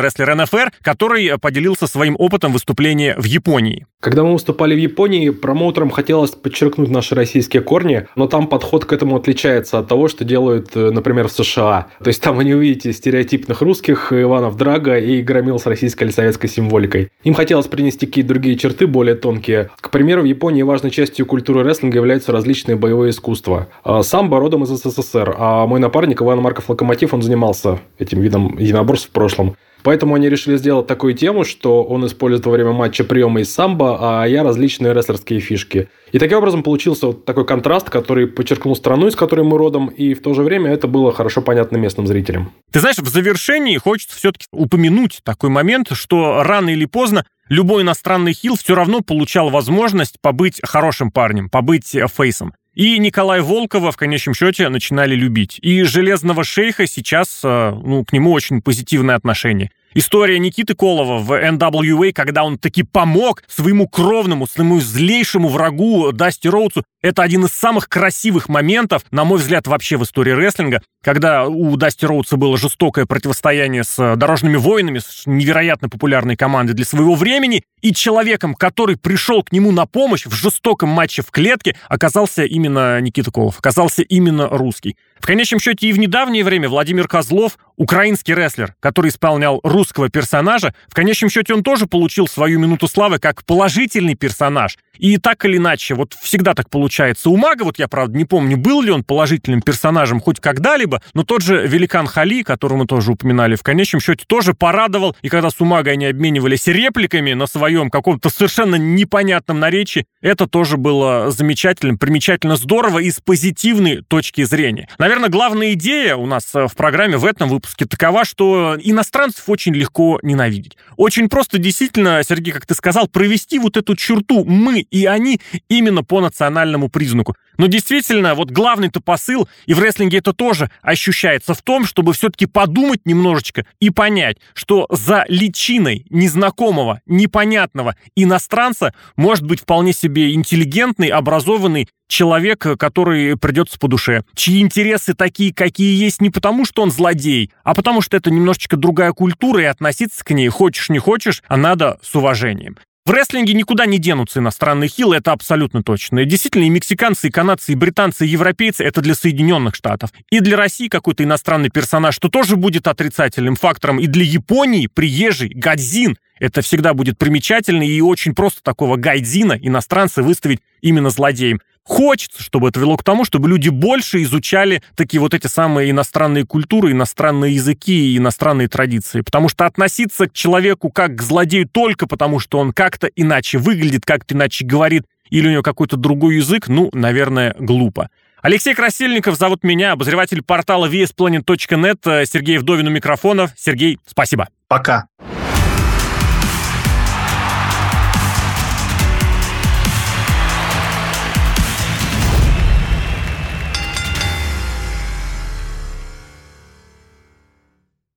рестлер 0.00 0.34
НФР, 0.34 0.72
который 0.82 1.38
поделился 1.38 1.86
своим 1.86 2.16
опытом 2.18 2.52
выступления 2.52 3.14
в 3.16 3.24
Японии. 3.24 3.86
Когда 4.04 4.22
мы 4.22 4.34
выступали 4.34 4.74
в 4.74 4.78
Японии, 4.78 5.30
промоутерам 5.30 5.88
хотелось 5.88 6.32
подчеркнуть 6.32 6.90
наши 6.90 7.14
российские 7.14 7.62
корни, 7.62 8.06
но 8.16 8.26
там 8.26 8.48
подход 8.48 8.84
к 8.84 8.92
этому 8.92 9.16
отличается 9.16 9.78
от 9.78 9.88
того, 9.88 10.08
что 10.08 10.24
делают, 10.24 10.72
э, 10.74 10.90
например, 10.90 11.28
в 11.28 11.32
США. 11.32 11.86
То 12.02 12.08
есть 12.08 12.20
там 12.20 12.36
вы 12.36 12.44
не 12.44 12.52
увидите 12.52 12.92
стереотипных 12.92 13.62
русских 13.62 14.12
Иванов 14.12 14.58
Драга 14.58 14.98
и 14.98 15.22
громил 15.22 15.58
с 15.58 15.64
российской 15.64 16.04
или 16.04 16.10
советской 16.10 16.48
символикой. 16.48 17.08
Им 17.22 17.32
хотелось 17.32 17.66
принести 17.66 18.04
какие-то 18.04 18.28
другие 18.28 18.58
черты, 18.58 18.86
более 18.86 19.14
тонкие. 19.14 19.70
К 19.80 19.88
примеру, 19.88 20.20
в 20.20 20.26
Японии 20.26 20.60
важной 20.60 20.90
частью 20.90 21.24
культуры 21.24 21.62
рестлинга 21.62 21.96
являются 21.96 22.30
различные 22.30 22.76
боевые 22.76 23.08
искусства. 23.08 23.68
А 23.84 24.02
самбо 24.02 24.38
родом 24.38 24.64
из 24.64 24.68
СССР, 24.68 25.04
а 25.14 25.66
мой 25.66 25.80
напарник 25.80 26.22
Иван 26.22 26.40
Марков 26.40 26.68
Локомотив, 26.68 27.14
он 27.14 27.22
занимался 27.22 27.78
этим 27.98 28.20
видом 28.20 28.58
единоборств 28.58 29.08
в 29.08 29.12
прошлом. 29.12 29.56
Поэтому 29.84 30.14
они 30.14 30.30
решили 30.30 30.56
сделать 30.56 30.86
такую 30.86 31.12
тему, 31.12 31.44
что 31.44 31.84
он 31.84 32.06
использует 32.06 32.46
во 32.46 32.52
время 32.52 32.72
матча 32.72 33.04
приемы 33.04 33.42
из 33.42 33.52
самбо, 33.52 33.98
а 34.00 34.24
я 34.24 34.42
различные 34.42 34.94
рестлерские 34.94 35.40
фишки. 35.40 35.90
И 36.10 36.18
таким 36.18 36.38
образом 36.38 36.62
получился 36.62 37.08
вот 37.08 37.26
такой 37.26 37.44
контраст, 37.44 37.90
который 37.90 38.26
подчеркнул 38.26 38.74
страну, 38.74 39.08
из 39.08 39.14
которой 39.14 39.42
мы 39.42 39.58
родом, 39.58 39.88
и 39.88 40.14
в 40.14 40.22
то 40.22 40.32
же 40.32 40.42
время 40.42 40.72
это 40.72 40.88
было 40.88 41.12
хорошо 41.12 41.42
понятно 41.42 41.76
местным 41.76 42.06
зрителям. 42.06 42.52
Ты 42.72 42.80
знаешь, 42.80 42.96
в 42.96 43.08
завершении 43.08 43.76
хочется 43.76 44.16
все-таки 44.16 44.46
упомянуть 44.52 45.20
такой 45.22 45.50
момент, 45.50 45.88
что 45.92 46.42
рано 46.42 46.70
или 46.70 46.86
поздно 46.86 47.26
любой 47.48 47.82
иностранный 47.82 48.32
хил 48.32 48.56
все 48.56 48.74
равно 48.74 49.00
получал 49.00 49.50
возможность 49.50 50.20
побыть 50.20 50.60
хорошим 50.62 51.10
парнем, 51.10 51.48
побыть 51.48 51.96
фейсом. 52.14 52.54
И 52.74 52.98
Николая 52.98 53.40
Волкова 53.42 53.92
в 53.92 53.96
конечном 53.96 54.34
счете 54.34 54.68
начинали 54.68 55.14
любить. 55.14 55.58
И 55.62 55.84
Железного 55.84 56.42
Шейха 56.42 56.86
сейчас, 56.86 57.40
э, 57.44 57.70
ну, 57.70 58.04
к 58.04 58.12
нему 58.12 58.32
очень 58.32 58.62
позитивное 58.62 59.14
отношение. 59.14 59.70
История 59.96 60.40
Никиты 60.40 60.74
Колова 60.74 61.18
в 61.18 61.30
NWA, 61.30 62.12
когда 62.12 62.42
он 62.42 62.58
таки 62.58 62.82
помог 62.82 63.44
своему 63.46 63.86
кровному, 63.86 64.48
своему 64.48 64.80
злейшему 64.80 65.48
врагу 65.48 66.10
Дасти 66.10 66.48
Роудсу, 66.48 66.82
это 67.00 67.22
один 67.22 67.44
из 67.44 67.50
самых 67.50 67.88
красивых 67.88 68.48
моментов, 68.48 69.04
на 69.12 69.24
мой 69.24 69.38
взгляд, 69.38 69.68
вообще 69.68 69.96
в 69.96 70.02
истории 70.02 70.32
рестлинга, 70.32 70.82
когда 71.00 71.46
у 71.46 71.76
Дасти 71.76 72.06
Роудса 72.06 72.36
было 72.36 72.58
жестокое 72.58 73.06
противостояние 73.06 73.84
с 73.84 74.16
дорожными 74.16 74.56
воинами, 74.56 74.98
с 74.98 75.22
невероятно 75.26 75.88
популярной 75.88 76.34
командой 76.34 76.72
для 76.72 76.84
своего 76.84 77.14
времени, 77.14 77.62
и 77.80 77.92
человеком, 77.92 78.54
который 78.54 78.96
пришел 78.96 79.44
к 79.44 79.52
нему 79.52 79.70
на 79.70 79.86
помощь 79.86 80.24
в 80.24 80.32
жестоком 80.32 80.88
матче 80.88 81.22
в 81.22 81.30
клетке, 81.30 81.76
оказался 81.88 82.44
именно 82.44 83.00
Никита 83.00 83.30
Колов, 83.30 83.58
оказался 83.58 84.02
именно 84.02 84.48
русский. 84.48 84.96
В 85.20 85.26
конечном 85.26 85.60
счете 85.60 85.88
и 85.88 85.92
в 85.92 85.98
недавнее 85.98 86.42
время 86.42 86.68
Владимир 86.68 87.06
Козлов 87.06 87.58
украинский 87.76 88.34
рестлер, 88.34 88.74
который 88.80 89.08
исполнял 89.08 89.60
русского 89.62 90.08
персонажа, 90.08 90.74
в 90.88 90.94
конечном 90.94 91.30
счете 91.30 91.54
он 91.54 91.62
тоже 91.62 91.86
получил 91.86 92.28
свою 92.28 92.58
минуту 92.58 92.88
славы 92.88 93.18
как 93.18 93.44
положительный 93.44 94.14
персонаж. 94.14 94.76
И 94.98 95.18
так 95.18 95.44
или 95.44 95.56
иначе, 95.56 95.94
вот 95.94 96.14
всегда 96.14 96.54
так 96.54 96.70
получается. 96.70 97.30
У 97.30 97.36
Мага, 97.36 97.64
вот 97.64 97.78
я, 97.78 97.88
правда, 97.88 98.16
не 98.16 98.24
помню, 98.24 98.56
был 98.56 98.80
ли 98.80 98.90
он 98.90 99.02
положительным 99.02 99.60
персонажем 99.60 100.20
хоть 100.20 100.40
когда-либо, 100.40 101.02
но 101.14 101.24
тот 101.24 101.42
же 101.42 101.66
великан 101.66 102.06
Хали, 102.06 102.42
которого 102.42 102.78
мы 102.78 102.86
тоже 102.86 103.12
упоминали, 103.12 103.56
в 103.56 103.62
конечном 103.62 104.00
счете 104.00 104.24
тоже 104.26 104.54
порадовал. 104.54 105.16
И 105.22 105.28
когда 105.28 105.50
с 105.50 105.60
Умага 105.60 105.90
они 105.90 106.06
обменивались 106.06 106.66
репликами 106.66 107.32
на 107.32 107.46
своем 107.46 107.90
каком-то 107.90 108.30
совершенно 108.30 108.76
непонятном 108.76 109.58
наречии, 109.58 110.06
это 110.20 110.46
тоже 110.46 110.76
было 110.76 111.30
замечательным, 111.30 111.98
примечательно 111.98 112.56
здорово 112.56 113.00
и 113.00 113.10
с 113.10 113.20
позитивной 113.20 114.02
точки 114.02 114.44
зрения. 114.44 114.88
Наверное, 114.98 115.28
главная 115.28 115.72
идея 115.72 116.16
у 116.16 116.26
нас 116.26 116.54
э, 116.54 116.66
в 116.68 116.74
программе 116.76 117.16
в 117.16 117.24
этом 117.24 117.48
выпуске 117.64 117.86
такова, 117.86 118.24
что 118.24 118.76
иностранцев 118.80 119.44
очень 119.48 119.74
легко 119.74 120.18
ненавидеть. 120.22 120.76
Очень 120.96 121.28
просто, 121.28 121.58
действительно, 121.58 122.22
Сергей, 122.26 122.52
как 122.52 122.66
ты 122.66 122.74
сказал, 122.74 123.08
провести 123.08 123.58
вот 123.58 123.76
эту 123.76 123.96
черту 123.96 124.44
«мы» 124.44 124.80
и 124.80 125.06
«они» 125.06 125.40
именно 125.68 126.04
по 126.04 126.20
национальному 126.20 126.88
признаку. 126.88 127.34
Но 127.56 127.66
действительно, 127.66 128.34
вот 128.34 128.50
главный-то 128.50 129.00
посыл, 129.00 129.48
и 129.66 129.74
в 129.74 129.80
рестлинге 129.80 130.18
это 130.18 130.32
тоже 130.32 130.70
ощущается 130.82 131.54
в 131.54 131.62
том, 131.62 131.86
чтобы 131.86 132.12
все-таки 132.12 132.46
подумать 132.46 133.06
немножечко 133.06 133.64
и 133.80 133.90
понять, 133.90 134.38
что 134.54 134.86
за 134.90 135.24
личиной 135.28 136.06
незнакомого, 136.10 137.00
непонятного 137.06 137.96
иностранца 138.16 138.92
может 139.16 139.44
быть 139.44 139.60
вполне 139.60 139.92
себе 139.92 140.34
интеллигентный, 140.34 141.08
образованный 141.08 141.88
человек, 142.08 142.66
который 142.78 143.36
придется 143.36 143.78
по 143.78 143.88
душе, 143.88 144.24
чьи 144.34 144.60
интересы 144.60 145.14
такие, 145.14 145.54
какие 145.54 145.96
есть, 145.96 146.20
не 146.20 146.30
потому, 146.30 146.64
что 146.64 146.82
он 146.82 146.90
злодей, 146.90 147.50
а 147.62 147.74
потому, 147.74 148.00
что 148.00 148.16
это 148.16 148.30
немножечко 148.30 148.76
другая 148.76 149.12
культура, 149.12 149.62
и 149.62 149.66
относиться 149.66 150.24
к 150.24 150.30
ней, 150.30 150.48
хочешь 150.48 150.88
не 150.88 150.98
хочешь, 150.98 151.42
а 151.46 151.56
надо 151.56 151.98
с 152.02 152.14
уважением. 152.14 152.76
В 153.06 153.10
рестлинге 153.10 153.52
никуда 153.52 153.84
не 153.84 153.98
денутся 153.98 154.38
иностранные 154.38 154.88
хилы, 154.88 155.16
это 155.16 155.32
абсолютно 155.32 155.82
точно. 155.82 156.20
И 156.20 156.24
действительно, 156.24 156.64
и 156.64 156.70
мексиканцы, 156.70 157.28
и 157.28 157.30
канадцы, 157.30 157.72
и 157.72 157.74
британцы, 157.74 158.24
и 158.24 158.30
европейцы— 158.30 158.82
это 158.84 159.02
для 159.02 159.14
Соединенных 159.14 159.74
Штатов. 159.74 160.10
И 160.30 160.40
для 160.40 160.56
России 160.56 160.88
какой-то 160.88 161.22
иностранный 161.22 161.68
персонаж, 161.68 162.14
что 162.14 162.30
тоже 162.30 162.56
будет 162.56 162.86
отрицательным 162.86 163.56
фактором. 163.56 164.00
И 164.00 164.06
для 164.06 164.24
Японии 164.24 164.86
приезжий 164.86 165.50
Гадзин— 165.50 166.16
это 166.38 166.62
всегда 166.62 166.94
будет 166.94 167.18
примечательно 167.18 167.82
и 167.82 168.00
очень 168.00 168.34
просто 168.34 168.62
такого 168.62 168.96
гайдзина 168.96 169.58
иностранца 169.60 170.22
выставить 170.22 170.60
именно 170.80 171.10
злодеем. 171.10 171.60
Хочется, 171.84 172.42
чтобы 172.42 172.70
это 172.70 172.80
вело 172.80 172.96
к 172.96 173.04
тому, 173.04 173.24
чтобы 173.24 173.48
люди 173.48 173.68
больше 173.68 174.22
изучали 174.22 174.82
такие 174.96 175.20
вот 175.20 175.34
эти 175.34 175.46
самые 175.46 175.90
иностранные 175.90 176.46
культуры, 176.46 176.92
иностранные 176.92 177.54
языки 177.54 178.14
и 178.14 178.16
иностранные 178.16 178.68
традиции. 178.68 179.20
Потому 179.20 179.50
что 179.50 179.66
относиться 179.66 180.26
к 180.26 180.32
человеку 180.32 180.90
как 180.90 181.16
к 181.16 181.22
злодею 181.22 181.68
только 181.68 182.06
потому, 182.06 182.40
что 182.40 182.58
он 182.58 182.72
как-то 182.72 183.06
иначе 183.08 183.58
выглядит, 183.58 184.06
как-то 184.06 184.34
иначе 184.34 184.64
говорит, 184.64 185.04
или 185.28 185.48
у 185.48 185.50
него 185.50 185.62
какой-то 185.62 185.96
другой 185.96 186.36
язык, 186.36 186.68
ну, 186.68 186.88
наверное, 186.94 187.54
глупо. 187.58 188.08
Алексей 188.40 188.74
Красильников 188.74 189.36
зовут 189.36 189.64
меня, 189.64 189.92
обозреватель 189.92 190.42
портала 190.42 190.86
VSPlanet.net, 190.86 192.26
Сергей 192.26 192.58
Вдовин 192.58 192.86
у 192.86 192.90
микрофонов. 192.90 193.50
Сергей, 193.56 193.98
спасибо. 194.06 194.48
Пока. 194.68 195.06